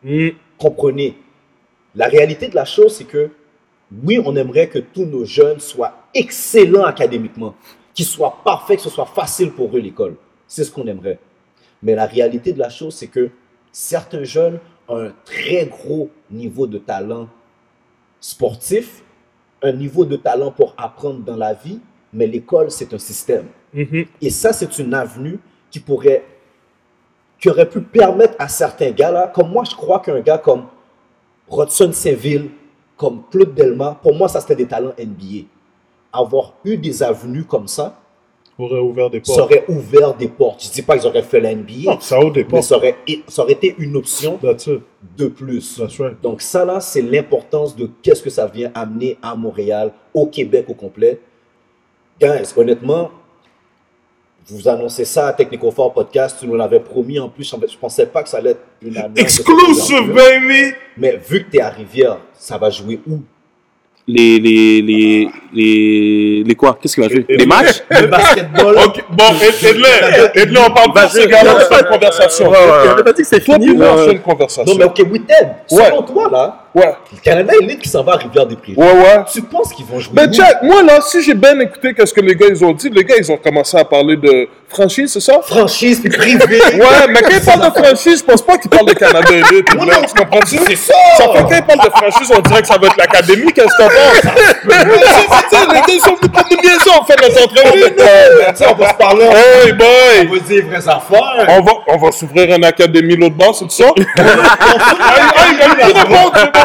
[0.05, 0.33] Mhm.
[0.59, 1.17] Comprenez.
[1.99, 3.29] La réalité de la chose, c'est que
[4.05, 7.57] oui, on aimerait que tous nos jeunes soient excellents académiquement,
[7.93, 10.15] qu'ils soient parfaits, que ce soit facile pour eux l'école.
[10.47, 11.19] C'est ce qu'on aimerait.
[11.83, 13.31] Mais la réalité de la chose, c'est que
[13.73, 17.29] certains jeunes ont un très gros niveau de talent
[18.21, 19.03] sportif,
[19.61, 21.81] un niveau de talent pour apprendre dans la vie,
[22.13, 23.47] mais l'école, c'est un système.
[23.75, 24.07] Mhm.
[24.23, 26.25] Et ça, c'est une avenue qui pourrait,
[27.41, 30.67] qui aurait pu permettre à certains gars là, comme moi, je crois qu'un gars comme
[31.51, 32.51] Rodson Saint-Ville,
[32.97, 35.47] comme Claude Delma, pour moi, ça c'était des talents NBA.
[36.13, 38.01] Avoir eu des avenues comme ça,
[38.61, 39.39] Aurait ouvert des ça portes.
[39.53, 40.65] aurait ouvert des portes.
[40.65, 42.97] Je dis pas qu'ils auraient fait la NBA, Non, ça ouvre des mais ça aurait,
[43.29, 44.37] ça aurait été une option
[45.17, 45.81] de plus.
[45.81, 46.21] Right.
[46.21, 50.67] Donc ça là, c'est l'importance de qu'est-ce que ça vient amener à Montréal, au Québec
[50.69, 51.21] au complet.
[52.21, 53.11] Guys, honnêtement,
[54.51, 58.07] vous annoncez ça à Technico-Fort Podcast, tu nous l'avais promis en plus, je ne pensais
[58.07, 59.19] pas que ça allait être une annonce.
[59.19, 60.73] Exclusive, baby!
[60.97, 63.19] Mais vu que tu es à Rivière, ça va jouer où?
[64.11, 66.79] Les, les, les, les, les quoi?
[66.81, 67.27] Qu'est-ce qu'il va jouer?
[67.29, 67.83] Et- Les matchs?
[67.91, 68.79] Le basketball.
[68.87, 72.49] Ok, bon, aide-le, aide-le, on parle pas de ces gars-là, on fait une conversation.
[72.51, 73.67] On avait pas dit que c'était Toi, fini.
[73.67, 73.93] puis moi, là.
[73.93, 74.75] on fait une Non, conversation.
[74.79, 74.99] mais ok.
[75.11, 75.21] Ouais.
[75.67, 78.75] Selon toi, là, Ouais, le Canada Elite qui s'en va à Rivière-des-Prairies.
[78.77, 79.25] ouais, ouais.
[79.33, 80.33] Tu penses qu'ils vont jouer Ben, où?
[80.35, 83.05] check, moi, là, si j'ai bien écouté qu'est-ce que les gars, ils ont dit, les
[83.05, 85.41] gars, ils ont commencé à parler de franchise, c'est ça?
[85.43, 86.61] Franchise puis privé.
[86.79, 89.75] Ouais, mais quand ils parlent de franchise, je pense pas qu'ils parlent de Canada Elite.
[89.75, 90.59] Moi, là, non, tu comprends-tu?
[90.67, 90.95] C'est ça.
[91.17, 93.67] Ça fait quand ils parlent de franchise, on dirait que ça va être l'académie, qu'est-ce
[93.77, 94.33] que t'en penses?
[94.65, 94.75] Mais
[95.51, 97.95] ça, les gars, ils sont venus pour nous niaiser, on fait notre entrevue.
[97.97, 99.25] Ben, on va se parler.
[99.25, 100.39] Hey, On boy!
[100.39, 101.47] va dire vraies affaires.
[101.49, 103.91] On va, on va s'ouvrir une académie l'autre bord, c'est ça?
[104.19, 105.95] Hey, hey,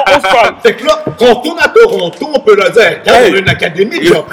[0.05, 0.55] de on se parle.
[0.63, 3.31] Fait que là, quand on tourne à Toronto, on peut leur dire, regarde, Hey.
[3.31, 4.23] on a une académie, On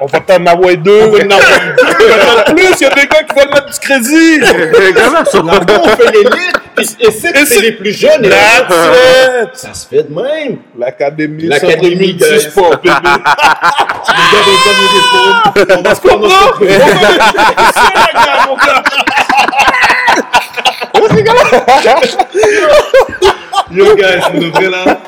[0.00, 1.00] On va t'en avoir deux.
[1.02, 2.10] on va en avoir deux.
[2.50, 4.38] En plus, il y a des gars qui veulent mettre du crédit.
[5.00, 5.24] Là-bas,
[5.82, 6.10] on fait
[6.76, 8.26] puis et c'est Et c'est c'est- les plus jeunes.
[8.28, 8.36] là.
[9.52, 10.58] Ça se fait de même.
[10.78, 12.40] L'académie, L'académie, guys.
[12.40, 12.94] sport, bébé.
[12.94, 13.18] Les gars.
[15.78, 16.78] On va se prendre notre gars,
[18.48, 18.82] mon gars.
[23.72, 25.00] Yo, guys, pour de vrai, là,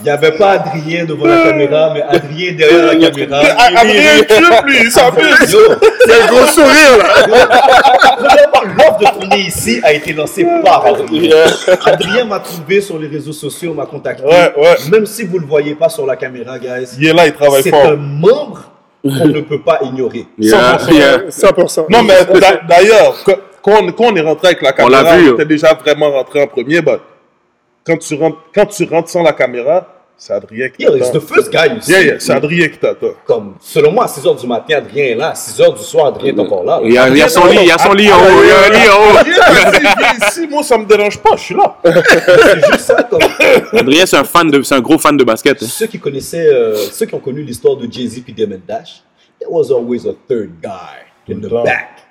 [0.00, 3.40] il n'y avait pas Adrien devant la caméra, mais Adrien derrière la caméra.
[3.76, 5.52] Adrien Club, lui, il s'amuse.
[5.52, 5.58] Yo,
[6.06, 7.26] C'est un gros sourire, là.
[8.76, 11.36] L'offre de tourner ici a été lancée par Adrien.
[11.84, 14.24] Adrien m'a trouvé sur les réseaux sociaux, m'a contacté.
[14.24, 14.76] Ouais, ouais.
[14.90, 17.32] Même si vous ne le voyez pas sur la caméra, guys, Il est là, il
[17.34, 17.86] travaille c'est fort.
[17.86, 18.62] un membre
[19.02, 20.26] qu'on ne peut pas ignorer.
[20.38, 21.18] Yeah, yeah.
[21.30, 21.86] 100%.
[21.90, 23.14] Non, mais d'a- d'ailleurs,
[23.62, 26.42] quand, on, est rentré avec la On l'a caméra, vu, on était déjà vraiment rentré
[26.42, 26.80] en premier.
[26.80, 27.00] But
[27.90, 29.86] quand, tu rentres, quand tu rentres sans la caméra,
[30.16, 31.18] c'est Adrien qui Yo, it's t'attend.
[31.18, 31.90] the first guy ici.
[31.92, 33.14] Yeah, yeah, c'est Adrien qui t'attend.
[33.24, 35.28] Comme, selon moi, à 6h du matin, Adrien est là.
[35.30, 36.78] À 6h du soir, Adrien est encore là.
[36.84, 38.42] Il y a, il y a son lit, il y a son lit en haut,
[38.42, 39.16] il y a un lit en haut.
[39.16, 41.74] Adrien, ici, moi, ça me dérange pas, je suis là.
[41.84, 43.22] C'est juste ça, comme.
[43.72, 45.62] Adrien, c'est un fan de, c'est un gros fan de basket.
[45.62, 45.66] hein.
[45.68, 49.02] Ceux qui connaissaient, euh, ceux qui ont connu l'histoire de Jay-Z puis Damon Dash,
[49.40, 52.02] there was always a third guy in the back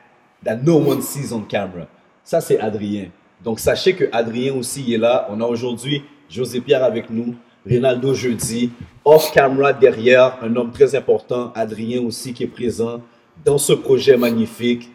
[0.43, 1.85] that no one sees on camera.
[2.23, 3.09] Ça, c'est Adrien.
[3.43, 5.27] Donc, sachez que Adrien aussi est là.
[5.31, 7.35] On a aujourd'hui José Pierre avec nous,
[7.69, 8.71] Ronaldo jeudi,
[9.05, 13.01] off camera derrière, un homme très important, Adrien aussi qui est présent
[13.45, 14.89] dans ce projet magnifique.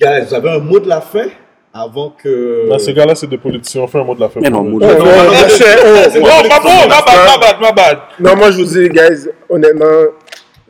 [0.00, 1.26] Guys, vous avez un mot de la fin
[1.72, 2.66] avant que.
[2.68, 3.82] Là, ces gars-là, c'est des politiciens.
[3.82, 4.40] On fait un mot de la fin.
[4.40, 4.80] Mais non, pour eux.
[4.80, 7.98] moi, Oh, je- non, bad.
[8.20, 10.06] Non, moi, je vous dis, guys, honnêtement,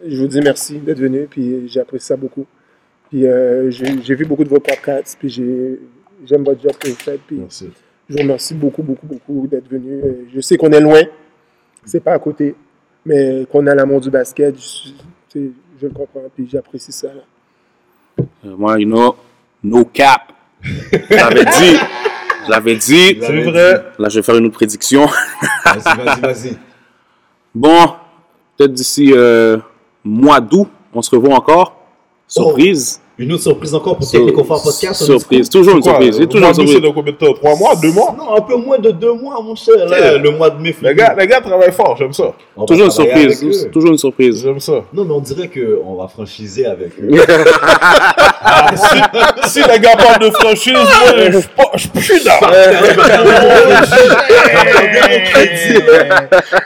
[0.07, 2.47] je vous dis merci d'être venu, puis j'apprécie ça beaucoup.
[3.11, 5.79] Puis euh, j'ai j'ai vu beaucoup de vos podcasts, puis j'ai-
[6.25, 7.71] j'aime votre job que vous faites, puis Merci.
[8.09, 10.01] je vous remercie beaucoup, beaucoup, beaucoup d'être venu.
[10.03, 11.03] Euh, Je sais qu'on est loin,
[11.85, 12.55] c'est pas à côté,
[13.05, 15.41] mais qu'on a l'amour du basket, je,
[15.81, 17.09] je le comprends, puis j'apprécie ça.
[17.09, 18.25] là.
[18.47, 19.17] Euh, Moi, you know,
[19.63, 20.33] no cap.
[20.63, 21.77] Je l'avais dit.
[22.47, 23.19] Je l'avais dit.
[23.21, 23.85] C'est vrai.
[23.99, 25.07] Là, je vais faire une autre prédiction.
[25.65, 26.57] Vas-y, vas-y, vas-y.
[27.55, 27.87] Bon,
[28.57, 29.57] peut-être d'ici euh,
[30.05, 31.75] mois d'août, on se revoit encore.
[32.29, 33.01] Surprise.
[33.19, 35.03] Une autre surprise encore pour Technico Fort Podcast.
[35.03, 35.49] Surprise.
[35.49, 36.19] Toujours une surprise.
[36.19, 36.83] Toujours mois une surprise.
[36.83, 37.33] dans combien de temps?
[37.33, 38.15] 3 mois 2 mois?
[38.19, 39.75] Non, un peu moins de deux mois, mon cher.
[39.89, 40.77] Là, le mois de mai.
[40.83, 42.35] les gars, les gars travaillent fort, j'aime ça.
[42.55, 43.69] On Toujours une surprise.
[43.73, 44.43] Toujours une surprise.
[44.43, 44.83] J'aime ça.
[44.93, 47.11] Non, mais on dirait qu'on va franchiser avec eux.
[48.77, 48.99] si,
[49.51, 52.39] si les gars parlent de franchise, moi, je suis pas- je suis là.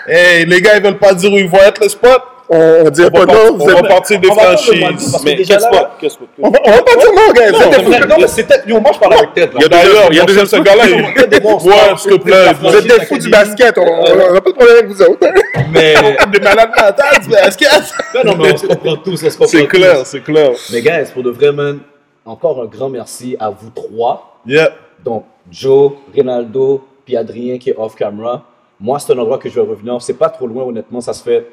[0.09, 2.20] Hey, les gars, ils veulent pas dire où ils vont être, le spot?
[2.53, 3.86] On, on dirait pas non, on vous va êtes...
[3.86, 5.16] partir des franchises.
[5.24, 5.96] Mais qu'est-ce pas
[6.42, 7.53] On va, on va pas dire non, guys.
[7.53, 8.66] Non, Vous êtes mais- non, mais c'est peut-être.
[8.66, 9.51] Yo, moi, je parle avec tête.
[9.55, 10.94] Il y a D'ailleurs, il y a chef, ce gars-là, il...
[10.94, 12.53] Ouais, s'il te plaît.
[12.61, 15.26] Vous êtes des fous du basket, on n'a pas de problème avec vous autres.
[15.28, 15.62] hein.
[15.72, 15.94] Mais.
[16.32, 17.68] Des malades mentales du basket.
[18.16, 19.16] Non, non, mais on se comprend tous.
[19.46, 20.51] C'est clair, c'est clair.
[20.72, 21.78] Mais, guys, pour de vrai, man,
[22.26, 24.40] encore un grand merci à vous trois.
[24.46, 24.70] Yeah.
[25.05, 28.42] Donc, Joe, Ronaldo, puis Adrien qui est off-camera.
[28.80, 30.01] Moi, c'est un endroit que je vais revenir.
[30.03, 31.01] C'est pas trop loin, honnêtement.
[31.01, 31.46] Ça se fait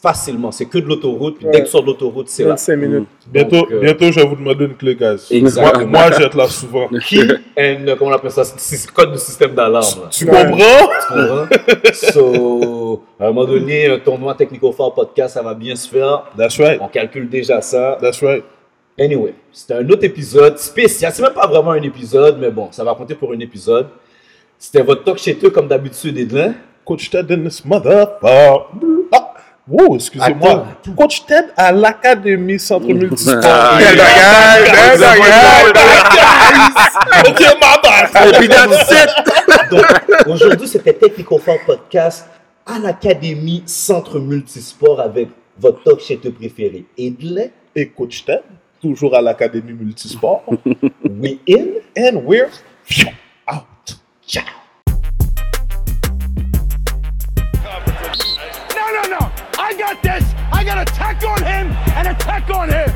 [0.00, 0.50] facilement.
[0.50, 1.38] C'est que de l'autoroute.
[1.38, 2.50] Puis dès que tu sors de l'autoroute, c'est là.
[2.50, 3.08] 25 minutes.
[3.26, 5.26] Bientôt, Donc, euh, bientôt, je vais vous demander une clé, guys.
[5.30, 5.86] Exactement.
[5.86, 6.88] Moi, moi je vais être là souvent.
[7.06, 10.08] Qui and, comment on appelle ça C'est code de système d'alarme.
[10.10, 10.44] Tu Ouais.
[10.44, 10.88] comprends?
[11.08, 11.92] Tu comprends?
[11.92, 16.24] so, à un moment donné, un tournoi Technico Fort podcast, ça va bien se faire.
[16.36, 16.80] That's right.
[16.80, 17.98] On calcule déjà ça.
[18.00, 18.44] That's right.
[18.98, 21.10] Anyway, c'était un autre épisode spécial.
[21.14, 23.86] C'est même pas vraiment un épisode, mais bon, ça va compter pour un épisode.
[24.58, 26.54] C'était votre talk chez eux, comme d'habitude, Edlin.
[26.84, 28.66] Coach Ted in this motherfucker.
[29.64, 30.66] Ah, wow, excusez-moi.
[30.96, 33.40] Coach Ted à l'Académie Centre Multisport.
[33.44, 35.72] Ah, Quel bagage, quel bagage.
[37.28, 39.08] Ok, ma Et puis that's it.
[39.70, 39.84] Donc,
[40.26, 42.28] aujourd'hui, c'était Technico Fort podcast
[42.66, 46.84] à l'Académie Centre Multisport avec votre talk chez préféré.
[46.98, 47.46] Edlin,
[47.76, 48.42] Et Coach Ted,
[48.80, 50.42] toujours à l'Académie Multisport.
[51.04, 51.66] we in.
[51.96, 52.50] And we're
[53.48, 53.96] out.
[54.26, 54.61] Ciao.
[59.62, 60.24] I got this.
[60.52, 62.90] I got a tech on him and a tech on him.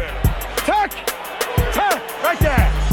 [0.66, 0.90] Tech.
[1.72, 2.24] Tech.
[2.24, 2.85] Right there.